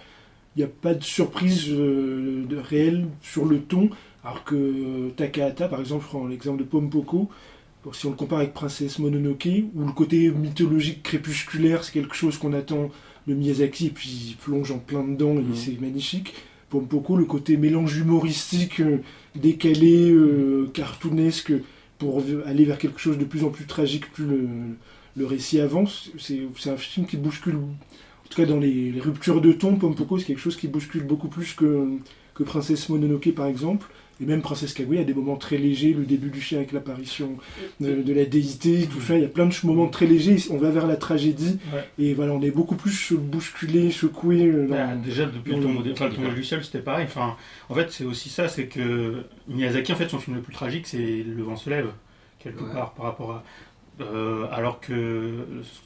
n'y 0.60 0.64
a 0.64 0.68
pas 0.68 0.94
de 0.94 1.04
surprise 1.04 1.66
euh, 1.70 2.46
de 2.48 2.58
réelle 2.58 3.08
sur 3.22 3.46
le 3.46 3.60
ton, 3.60 3.90
alors 4.24 4.44
que 4.44 5.10
Takahata, 5.16 5.68
par 5.68 5.80
exemple, 5.80 6.04
je 6.04 6.10
prends 6.10 6.28
l'exemple 6.28 6.60
de 6.60 6.64
Pompoko, 6.64 7.30
si 7.92 8.06
on 8.06 8.12
le 8.12 8.16
compare 8.16 8.40
avec 8.40 8.54
Princesse 8.54 9.00
Mononoke, 9.00 9.48
où 9.76 9.86
le 9.86 9.92
côté 9.92 10.30
mythologique 10.30 11.04
crépusculaire, 11.04 11.84
c'est 11.84 11.92
quelque 11.92 12.16
chose 12.16 12.38
qu'on 12.38 12.54
attend 12.54 12.90
de 13.28 13.34
Miyazaki, 13.34 13.88
et 13.88 13.90
puis 13.90 14.10
il 14.30 14.36
plonge 14.38 14.72
en 14.72 14.80
plein 14.80 15.04
dedans, 15.04 15.34
et 15.38 15.42
Mhm. 15.42 15.56
c'est 15.56 15.82
magnifique. 15.82 16.34
Pompoko, 16.70 17.18
le 17.18 17.26
côté 17.26 17.58
mélange 17.58 17.98
humoristique, 17.98 18.80
euh, 18.80 19.00
décalé, 19.36 20.10
euh, 20.12 20.70
cartoonesque, 20.74 21.54
pour 22.00 22.22
aller 22.46 22.66
vers 22.66 22.78
quelque 22.78 23.00
chose 23.00 23.18
de 23.18 23.26
plus 23.26 23.44
en 23.44 23.50
plus 23.50 23.66
tragique, 23.66 24.12
plus 24.12 24.26
le, 24.26 24.48
le 25.16 25.26
récit 25.26 25.60
avance. 25.60 26.10
C'est 26.18 26.70
un 26.70 26.78
film 26.78 27.06
qui 27.06 27.18
bouscule, 27.18 27.60
tout 28.34 28.42
cas 28.42 28.48
dans 28.48 28.60
les, 28.60 28.92
les 28.92 29.00
ruptures 29.00 29.42
de 29.42 29.52
ton, 29.52 29.76
Pompoko, 29.76 30.18
c'est 30.18 30.26
quelque 30.26 30.40
chose 30.40 30.56
qui 30.58 30.68
bouscule 30.68 31.04
beaucoup 31.04 31.28
plus 31.28 31.54
que, 31.54 31.88
que 32.36 32.44
Princesse 32.44 32.90
Mononoke 32.90 33.32
par 33.36 33.46
exemple. 33.48 33.88
Et 34.22 34.26
même 34.26 34.42
Princesse 34.44 34.74
Kaguya 34.74 35.02
a 35.02 35.04
des 35.04 35.14
moments 35.16 35.36
très 35.38 35.58
légers, 35.58 35.92
le 35.92 36.06
début 36.06 36.30
du 36.30 36.40
chien 36.40 36.60
avec 36.60 36.72
l'apparition 36.72 37.32
de, 37.82 37.96
de 38.04 38.14
la 38.14 38.26
déité, 38.26 38.88
tout 38.90 39.02
ça. 39.02 39.16
Il 39.18 39.22
y 39.24 39.26
a 39.26 39.28
plein 39.28 39.48
de 39.48 39.54
moments 39.66 39.88
très 39.88 40.06
légers. 40.06 40.38
On 40.52 40.58
va 40.58 40.70
vers 40.70 40.86
la 40.86 40.96
tragédie. 40.98 41.58
Ouais. 41.74 41.84
Et 41.98 42.14
voilà, 42.14 42.32
on 42.34 42.42
est 42.44 42.52
beaucoup 42.52 42.76
plus 42.76 43.14
bousculé, 43.14 43.90
secoué. 43.90 44.46
euh, 44.46 44.68
dans- 44.68 44.76
Bah, 44.76 44.96
déjà 45.04 45.26
depuis 45.26 45.52
le 45.54 45.58
dans 45.58 45.64
tombeau 45.68 45.80
le- 45.80 45.86
de, 45.88 45.92
enfin, 45.94 46.10
le 46.10 46.14
tombeau 46.14 46.28
de 46.30 46.34
Luciole 46.36 46.64
c'était 46.64 46.80
pareil 46.80 47.06
enfin 47.10 47.36
en 47.70 47.74
fait 47.74 47.92
c'est 47.92 48.06
aussi 48.06 48.30
ça 48.30 48.48
c'est 48.48 48.68
que 48.68 49.24
Miyazaki 49.48 49.92
en 49.92 49.96
fait 49.96 50.08
son 50.10 50.20
film 50.20 50.36
le 50.38 50.42
plus 50.44 50.54
tragique 50.54 50.86
c'est 50.88 51.24
Le 51.28 51.42
vent 51.44 51.56
se 51.56 51.70
lève 51.72 51.88
quelque 52.40 52.64
Ouais. 52.64 52.72
part 52.72 52.94
par 52.94 53.06
rapport 53.06 53.32
à 53.32 53.44
euh, 54.02 54.48
alors 54.52 54.80
que 54.80 55.46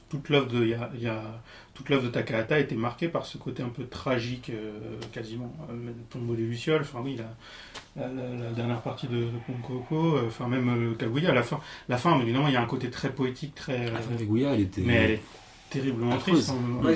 toute 0.09 0.29
l'œuvre 0.29 0.47
de 0.47 0.63
il 0.63 0.69
y 0.69 0.73
a- 0.73 0.89
y 0.97 1.07
a- 1.07 1.41
toute 1.73 1.89
l'œuvre 1.89 2.03
de 2.03 2.09
Takahata 2.09 2.57
était 2.59 2.75
marquée 2.75 3.07
par 3.07 3.25
ce 3.25 3.37
côté 3.37 3.61
un 3.61 3.69
peu 3.69 3.85
tragique 3.85 4.49
euh, 4.49 4.71
quasiment 5.11 5.53
Euh, 5.69 5.91
tombeau 6.09 6.33
de 6.33 6.41
Luciole 6.43 6.81
enfin 6.81 6.99
oui 7.03 7.17
la, 7.17 8.05
la, 8.07 8.13
la- 8.13 8.43
la 8.45 8.51
dernière 8.51 8.81
partie 8.81 9.07
de, 9.07 9.27
Ponkoko 9.45 10.15
euh, 10.17 10.23
enfin 10.27 10.47
même 10.47 10.69
euh, 10.91 10.95
Kaguya 10.95 11.31
à 11.31 11.33
la 11.33 11.43
fin 11.43 11.59
la 11.89 11.97
fin 11.97 12.19
évidemment 12.21 12.47
il 12.47 12.53
y 12.53 12.57
a 12.57 12.61
un 12.61 12.65
côté 12.65 12.89
très 12.89 13.09
poétique 13.11 13.53
très 13.55 13.91
La 13.91 13.99
fin 13.99 14.11
de 14.13 14.17
Kaguya, 14.19 14.53
elle 14.53 14.61
était. 14.61 14.81
mais 14.81 14.95
elle 14.95 15.11
est 15.11 15.21
terriblement 15.69 16.17
triste. 16.17 16.49
hein. 16.51 16.55
Moi, 16.81 16.91
euh, 16.91 16.95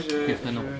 je, 0.00 0.08
je, 0.08 0.32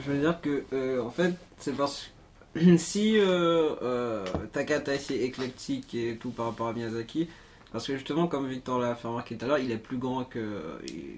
je 0.06 0.10
veux 0.10 0.18
dire 0.20 0.40
que, 0.40 0.64
euh, 0.72 1.00
en 1.00 1.10
fait, 1.10 1.32
c'est 1.58 1.76
parce 1.76 2.10
que 2.54 2.76
si 2.76 3.16
euh, 3.18 3.70
euh, 3.82 4.24
Takata 4.52 4.94
est 4.94 5.10
éclectique 5.12 5.94
et 5.94 6.16
tout 6.20 6.30
par 6.30 6.46
rapport 6.46 6.66
à 6.68 6.72
Miyazaki, 6.72 7.28
parce 7.74 7.86
que 7.86 7.92
justement, 7.94 8.26
comme 8.28 8.48
Victor 8.48 8.78
l'a 8.78 8.94
fait 8.94 9.06
remarquer 9.08 9.36
tout 9.36 9.44
à 9.44 9.48
l'heure, 9.48 9.58
il 9.58 9.70
est 9.70 9.76
plus 9.76 9.98
grand 9.98 10.24
que, 10.24 10.62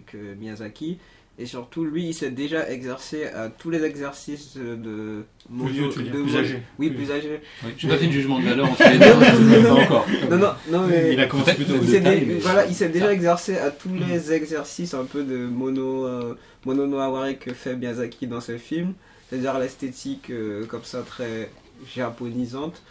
que 0.06 0.34
Miyazaki. 0.34 0.98
Et 1.38 1.44
surtout, 1.44 1.84
lui, 1.84 2.06
il 2.08 2.14
s'est 2.14 2.30
déjà 2.30 2.66
exercé 2.70 3.26
à 3.26 3.50
tous 3.50 3.68
les 3.68 3.84
exercices 3.84 4.56
de 4.56 5.22
Plus 5.54 5.68
vieux, 5.70 5.88
tu 5.90 5.98
veux 5.98 6.04
dire, 6.04 6.14
de 6.14 6.22
plus 6.22 6.34
âgé. 6.36 6.62
Oui, 6.78 6.88
Plus 6.88 6.96
plus 6.96 7.12
âgé. 7.12 7.40
Oui, 7.62 7.72
j'ai 7.76 7.88
pas 7.88 7.98
fait 7.98 8.06
de 8.06 8.12
jugement 8.12 8.38
de 8.38 8.44
valeur 8.48 8.70
entre 8.70 8.82
les 8.90 8.98
deux, 8.98 9.04
je 9.04 9.66
pas 9.66 9.72
encore. 9.74 10.06
Non, 10.30 10.38
non, 10.38 10.52
non, 10.70 10.86
mais. 10.86 11.12
Il 11.12 11.20
a 11.20 11.26
commencé 11.26 11.52
plutôt 11.52 11.76
dé- 11.76 12.00
mais- 12.00 12.24
voilà, 12.40 12.64
il 12.64 12.74
s'est 12.74 12.88
déjà 12.88 13.12
exercé 13.12 13.58
à 13.58 13.70
tous 13.70 13.90
Mm. 13.90 14.08
les 14.08 14.32
exercices 14.32 14.94
un 14.94 15.04
peu 15.04 15.22
de 15.24 15.36
mono, 15.36 16.06
euh, 16.06 16.34
mono 16.64 16.86
no 16.86 16.98
aware 17.00 17.38
que 17.38 17.52
fait 17.52 17.76
Miyazaki 17.76 18.26
dans 18.26 18.40
ses 18.40 18.56
films, 18.56 18.94
c'est-à-dire 19.28 19.58
l'esthétique 19.58 20.30
euh, 20.30 20.64
comme 20.64 20.84
ça 20.84 21.02
très 21.02 21.50
japonisante, 21.94 22.82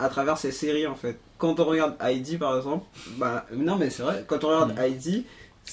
à 0.00 0.08
travers 0.08 0.38
ses 0.38 0.50
séries 0.50 0.88
en 0.88 0.96
fait. 0.96 1.18
Quand 1.38 1.60
on 1.60 1.64
regarde 1.64 1.94
Heidi 2.00 2.36
par 2.38 2.56
exemple, 2.56 2.86
bah 3.18 3.46
non 3.54 3.76
mais 3.76 3.90
c'est 3.90 4.02
vrai, 4.02 4.24
quand 4.26 4.42
on 4.44 4.48
regarde 4.48 4.74
Mm. 4.74 4.80
Heidi, 4.80 5.24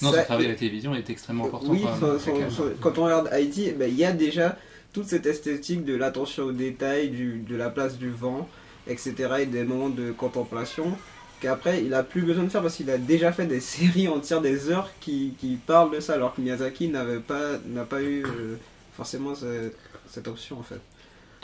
Non, 0.02 0.10
ça- 0.12 0.18
son 0.20 0.24
travail 0.24 0.46
à 0.46 0.48
la 0.50 0.54
télévision 0.56 0.94
est 0.94 1.08
extrêmement 1.08 1.46
important. 1.46 1.70
oui, 1.70 1.80
quand 1.82 1.98
son- 2.00 2.06
même, 2.08 2.18
son- 2.20 2.34
avec, 2.36 2.50
son- 2.50 2.72
quand 2.80 2.98
on 2.98 3.04
regarde 3.04 3.28
Heidi, 3.32 3.70
ben, 3.72 3.88
il 3.88 3.96
y 3.96 4.04
a 4.04 4.12
déjà 4.12 4.56
toute 4.92 5.06
cette 5.06 5.26
esthétique 5.26 5.84
de 5.84 5.94
l'attention 5.96 6.44
aux 6.44 6.52
détails, 6.52 7.08
du, 7.08 7.38
de 7.48 7.56
la 7.56 7.70
place 7.70 7.96
du 7.98 8.10
vent, 8.10 8.48
etc. 8.86 9.14
et 9.40 9.46
des 9.46 9.64
moments 9.64 9.88
de 9.88 10.12
contemplation 10.12 10.96
qu'après 11.40 11.82
il 11.84 11.92
a 11.94 12.02
plus 12.02 12.22
besoin 12.22 12.44
de 12.44 12.48
faire 12.48 12.62
parce 12.62 12.76
qu'il 12.76 12.90
a 12.90 12.98
déjà 12.98 13.32
fait 13.32 13.46
des 13.46 13.60
séries 13.60 14.08
entières, 14.08 14.40
des 14.40 14.70
heures 14.70 14.90
qui, 15.00 15.34
qui 15.40 15.56
parlent 15.56 15.94
de 15.94 16.00
ça, 16.00 16.14
alors 16.14 16.34
que 16.34 16.40
Miyazaki 16.40 16.88
n'avait 16.88 17.20
pas, 17.20 17.52
n'a 17.66 17.84
pas 17.84 18.02
eu 18.02 18.24
euh, 18.24 18.56
forcément 18.96 19.34
ce- 19.34 19.70
cette 20.10 20.28
option 20.28 20.58
en 20.58 20.62
fait. 20.62 20.80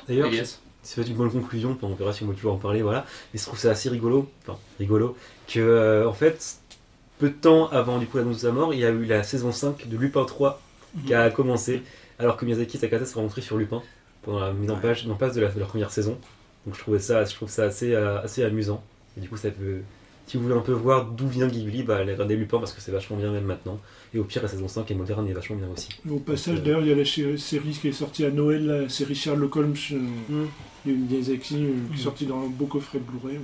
D'ailleurs, 0.09 0.27
Elias. 0.29 0.59
C'est 0.83 0.97
peut-être 0.97 1.11
une 1.11 1.17
bonne 1.17 1.31
conclusion, 1.31 1.77
on 1.83 1.95
verra 1.95 2.13
si 2.13 2.23
on 2.25 2.29
peut 2.29 2.35
toujours 2.35 2.55
en 2.55 2.59
parler, 2.59 2.83
voilà. 2.83 3.05
Mais 3.33 3.39
je 3.41 3.45
trouve 3.45 3.59
ça 3.59 3.71
assez 3.71 3.89
rigolo, 3.89 4.31
enfin 4.47 4.59
rigolo, 4.79 5.17
que 5.47 5.61
euh, 5.61 6.09
en 6.09 6.13
fait, 6.13 6.57
peu 7.19 7.29
de 7.29 7.35
temps 7.35 7.69
avant 7.69 7.99
du 7.99 8.07
coup 8.07 8.17
l'annonce 8.19 8.37
de 8.37 8.41
sa 8.41 8.53
mort, 8.53 8.73
il 8.73 8.81
y 8.81 8.85
a 8.85 8.91
eu 8.91 9.05
la 9.05 9.23
saison 9.23 9.53
5 9.53 9.89
de 9.89 9.97
Lupin 9.97 10.25
3 10.25 10.61
qui 11.07 11.15
a 11.15 11.31
commencé, 11.31 11.83
alors 12.19 12.37
que 12.37 12.45
Miyazaki 12.45 12.77
et 12.77 12.81
Takata 12.81 13.05
se 13.05 13.13
sont 13.13 13.21
rencontrés 13.21 13.43
sur 13.43 13.57
Lupin 13.57 13.83
pendant 14.23 14.41
la 14.41 14.53
mise 14.53 14.71
en 14.71 14.77
page, 14.77 15.07
en 15.09 15.15
place 15.15 15.35
de, 15.35 15.41
la- 15.41 15.49
de 15.49 15.59
leur 15.59 15.69
première 15.69 15.91
saison. 15.91 16.19
Donc 16.67 16.75
je 16.75 16.81
trouvais 16.81 16.99
ça, 16.99 17.25
je 17.25 17.35
trouve 17.35 17.49
ça 17.49 17.65
assez, 17.65 17.95
euh, 17.95 18.21
assez 18.23 18.43
amusant. 18.45 18.83
Et 19.17 19.21
du 19.21 19.29
coup, 19.29 19.37
ça 19.37 19.51
peut. 19.51 19.81
Si 20.31 20.37
vous 20.37 20.45
voulez 20.45 20.55
un 20.55 20.61
peu 20.61 20.71
voir 20.71 21.07
d'où 21.07 21.27
vient 21.27 21.49
Ghibli, 21.49 21.83
bah, 21.83 21.97
allez 21.97 22.13
regarder 22.13 22.37
Lupin 22.37 22.59
parce 22.61 22.73
que 22.73 22.81
c'est 22.81 22.93
vachement 22.93 23.17
bien 23.17 23.33
même 23.33 23.47
maintenant. 23.47 23.81
Et 24.15 24.19
au 24.21 24.23
pire, 24.23 24.43
la 24.43 24.47
saison 24.49 24.69
5 24.69 24.89
est 24.89 24.95
moderne 24.95 25.27
et 25.27 25.33
vachement 25.33 25.57
bien 25.57 25.67
aussi. 25.77 25.89
Au 26.09 26.21
passage, 26.21 26.59
Euh, 26.59 26.61
d'ailleurs, 26.61 26.83
il 26.83 26.87
y 26.87 26.93
a 26.93 26.95
la 26.95 27.05
série 27.37 27.73
qui 27.73 27.89
est 27.89 27.93
sortie 27.93 28.25
à 28.25 28.31
Noël, 28.31 28.65
la 28.65 28.89
série 28.89 29.17
Sherlock 29.17 29.57
Holmes 29.57 29.75
euh, 29.91 30.45
de 30.87 30.93
Miyazaki, 30.93 31.57
euh, 31.57 31.73
qui 31.89 31.95
est 31.95 31.97
Mm. 31.97 31.99
sortie 31.99 32.27
dans 32.27 32.45
un 32.45 32.47
beau 32.47 32.67
coffret 32.67 33.01
Blu-ray. 33.01 33.41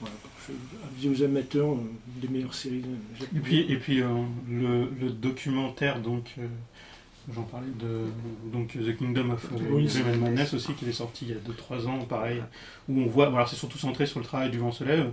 Voilà, 0.00 0.14
je- 0.46 1.08
avis 1.08 1.18
aux 1.18 1.24
amateurs 1.24 1.70
euh, 1.72 1.76
des 2.20 2.28
meilleures 2.28 2.52
séries. 2.52 2.82
euh, 2.86 3.24
Et 3.34 3.40
puis, 3.40 3.60
et 3.72 3.76
puis 3.78 4.02
euh, 4.02 4.08
le, 4.50 4.90
le 5.00 5.08
documentaire, 5.12 5.98
donc, 6.02 6.34
euh, 6.38 6.46
j'en 7.34 7.44
parlais 7.44 7.68
de 7.80 8.52
donc, 8.52 8.72
The 8.74 8.98
Kingdom 8.98 9.30
of 9.30 9.48
Oui, 9.70 9.88
and 9.96 10.18
Madness 10.18 10.52
aussi, 10.52 10.74
qui 10.74 10.86
est 10.86 10.92
sorti 10.92 11.24
il 11.26 11.30
y 11.30 11.32
a 11.32 11.36
2-3 11.40 11.86
ans, 11.86 12.00
pareil, 12.04 12.42
où 12.90 13.00
on 13.00 13.06
voit, 13.06 13.28
alors 13.28 13.48
c'est 13.48 13.56
surtout 13.56 13.78
centré 13.78 14.04
sur 14.04 14.18
le 14.20 14.26
travail 14.26 14.50
du 14.50 14.58
vent 14.58 14.72
se 14.72 14.84
lève, 14.84 15.10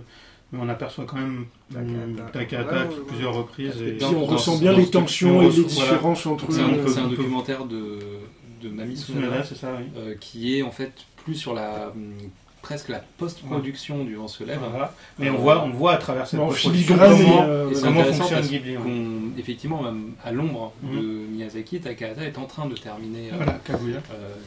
mais 0.52 0.58
on 0.62 0.68
aperçoit 0.68 1.04
quand 1.04 1.16
même 1.18 1.46
ouais, 1.74 1.80
ouais. 1.80 3.04
plusieurs 3.06 3.34
reprises. 3.34 3.80
Et 3.82 3.98
on 4.04 4.24
ressent 4.24 4.58
bien 4.58 4.72
les 4.72 4.86
tensions 4.90 5.42
et 5.42 5.44
les 5.46 5.50
voilà. 5.50 5.68
différences 5.68 6.26
entre 6.26 6.50
C'est 6.52 6.60
un, 6.60 6.68
eux. 6.72 6.84
c'est 6.88 7.00
un 7.00 7.08
documentaire 7.08 7.64
de, 7.64 7.98
de 8.62 8.68
Mami 8.68 8.96
Tsunada, 8.96 9.26
Tsunada 9.26 9.44
c'est 9.44 9.56
ça, 9.56 9.68
oui. 9.78 9.84
euh, 9.96 10.14
qui 10.20 10.58
est 10.58 10.62
en 10.62 10.70
fait 10.70 10.92
plus 11.24 11.34
sur 11.34 11.54
la 11.54 11.90
hum, 11.94 12.14
presque 12.62 12.88
la 12.90 12.98
post-production 13.16 14.04
du 14.04 14.16
Vent 14.16 14.28
se 14.28 14.44
lève. 14.44 14.58
Voilà. 14.70 14.92
Mais 15.18 15.28
Euh, 15.28 15.32
on 15.32 15.38
voit, 15.38 15.64
on 15.64 15.70
voit 15.70 15.92
à 15.92 15.96
travers 15.96 16.26
cette 16.26 16.38
post-production 16.40 16.94
filigrane, 16.94 17.16
comment, 17.18 18.00
et, 18.04 18.08
euh, 18.08 18.12
fonctionne 18.12 18.46
Ghibli. 18.46 18.76
effectivement, 19.38 19.82
même 19.82 20.10
à 20.24 20.30
l'ombre 20.32 20.72
Mhm. 20.82 20.96
de 20.96 21.02
Miyazaki, 21.32 21.80
Takahata 21.80 22.22
est 22.24 22.36
en 22.36 22.44
train 22.44 22.66
de 22.66 22.74
terminer 22.74 23.30
euh, 23.32 23.36
Voilà, 23.36 23.58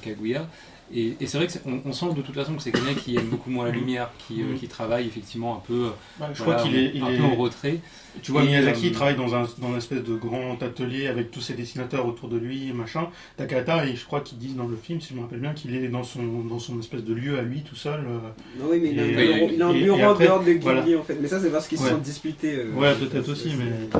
Kaguya. 0.02 0.46
Euh. 0.94 0.98
Et, 1.00 1.18
et 1.24 1.28
c'est 1.28 1.38
vrai 1.38 1.48
qu'on 1.48 1.82
on 1.86 1.94
sent 1.94 2.14
de 2.16 2.22
toute 2.22 2.36
façon 2.36 2.54
que 2.56 2.62
c'est 2.62 2.72
quelqu'un 2.72 2.94
qui 2.94 3.16
aime 3.16 3.26
beaucoup 3.28 3.50
moins 3.50 3.66
la 3.66 3.72
lumière, 3.72 4.10
qui, 4.28 4.42
euh, 4.42 4.56
qui 4.60 4.68
travaille 4.68 5.08
effectivement 5.08 5.58
un 5.58 5.62
peu, 5.68 5.84
Ouais, 6.20 6.28
je 6.34 6.44
voilà, 6.44 6.60
crois 6.60 6.70
qu'il 6.70 6.78
est, 6.80 6.92
il 6.94 7.04
un 7.04 7.10
est- 7.10 7.18
peu 7.18 7.24
en 7.24 7.36
retrait. 7.36 7.80
Tu 8.22 8.32
vois, 8.32 8.44
Et, 8.44 8.46
Miyazaki 8.46 8.86
euh, 8.86 8.90
il 8.90 8.92
travaille 8.94 9.16
dans 9.16 9.34
un, 9.34 9.48
dans 9.58 9.70
une 9.72 9.78
espèce 9.78 10.04
de 10.04 10.14
grand 10.16 10.62
atelier 10.62 11.08
avec 11.08 11.32
tous 11.32 11.42
ses 11.42 11.56
dessinateurs 11.56 12.06
autour 12.08 12.30
de 12.30 12.38
lui, 12.38 12.70
et 12.70 12.74
machin. 12.74 13.08
Takahata, 13.38 13.88
et 13.88 13.96
je 13.96 14.06
crois 14.06 14.22
qu'ils 14.22 14.38
disent 14.38 14.56
dans 14.56 14.68
le 14.68 14.76
film, 14.76 15.02
si 15.02 15.10
je 15.10 15.16
me 15.16 15.22
rappelle 15.22 15.40
bien, 15.40 15.54
qu'il 15.54 15.74
est 15.76 15.88
dans 15.88 16.04
son, 16.04 16.22
dans 16.48 16.60
son 16.60 16.80
espèce 16.80 17.04
de 17.04 17.14
lieu 17.14 17.40
à 17.40 17.42
lui 17.42 17.62
tout 17.64 17.76
seul. 17.76 18.02
euh. 18.02 18.20
Non, 18.62 18.68
oui, 18.70 18.80
mais 18.84 18.92
il 18.92 19.00
a 19.00 19.04
un 19.04 19.08
Et- 19.08 19.62
a 19.62 19.68
un 19.68 19.74
bureau 19.74 19.98
en 20.00 20.16
dehors 20.16 20.40
de 20.42 20.46
Ghibli 20.46 20.60
voilà. 20.62 20.82
en 21.00 21.04
fait, 21.04 21.18
mais 21.20 21.28
ça 21.28 21.40
c'est 21.40 21.50
parce 21.52 21.68
qu'ils 21.68 21.80
se 21.80 21.88
sont 21.90 21.98
disputés. 21.98 22.56
euh, 22.56 22.72
Ouais, 22.76 22.94
peut-être 22.94 23.30
aussi, 23.30 23.50
mais. 23.58 24.00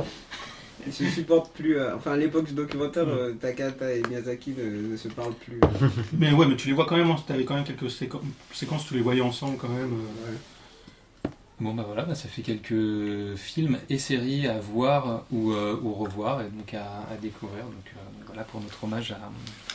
Ils 0.86 0.92
se 0.92 1.04
supportent 1.06 1.52
plus. 1.52 1.76
euh, 1.78 1.96
enfin, 1.96 2.12
à 2.12 2.16
l'époque 2.16 2.46
du 2.46 2.52
documentaire, 2.52 3.08
euh, 3.08 3.32
Takata 3.32 3.92
et 3.94 4.02
Miyazaki 4.08 4.52
ne, 4.58 4.92
ne 4.92 4.96
se 4.96 5.08
parlent 5.08 5.34
plus. 5.34 5.60
Mais 6.18 6.32
ouais, 6.32 6.46
mais 6.46 6.56
tu 6.56 6.68
les 6.68 6.74
vois 6.74 6.84
quand 6.86 6.96
même, 6.96 7.14
tu 7.26 7.32
avais 7.32 7.44
quand 7.44 7.54
même 7.54 7.64
quelques 7.64 7.90
séquen- 7.90 8.20
séquences, 8.52 8.86
tu 8.86 8.94
les 8.94 9.00
voyais 9.00 9.20
ensemble 9.22 9.56
quand 9.56 9.68
même. 9.68 9.92
euh. 9.92 11.28
Bon 11.60 11.72
bah 11.72 11.84
voilà, 11.86 12.02
bah, 12.02 12.16
ça 12.16 12.28
fait 12.28 12.42
quelques 12.42 13.36
films 13.36 13.78
et 13.88 13.96
séries 13.98 14.48
à 14.48 14.58
voir 14.58 15.24
ou, 15.30 15.52
euh, 15.52 15.78
ou 15.82 15.94
revoir 15.94 16.40
et 16.40 16.48
donc 16.50 16.74
à, 16.74 16.84
à 17.12 17.16
découvrir. 17.22 17.64
Donc 17.64 17.86
euh, 17.96 18.00
voilà 18.26 18.42
pour 18.42 18.60
notre 18.60 18.82
hommage 18.82 19.12
à, 19.12 19.30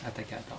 à 0.08 0.12
Takahata. 0.12 0.58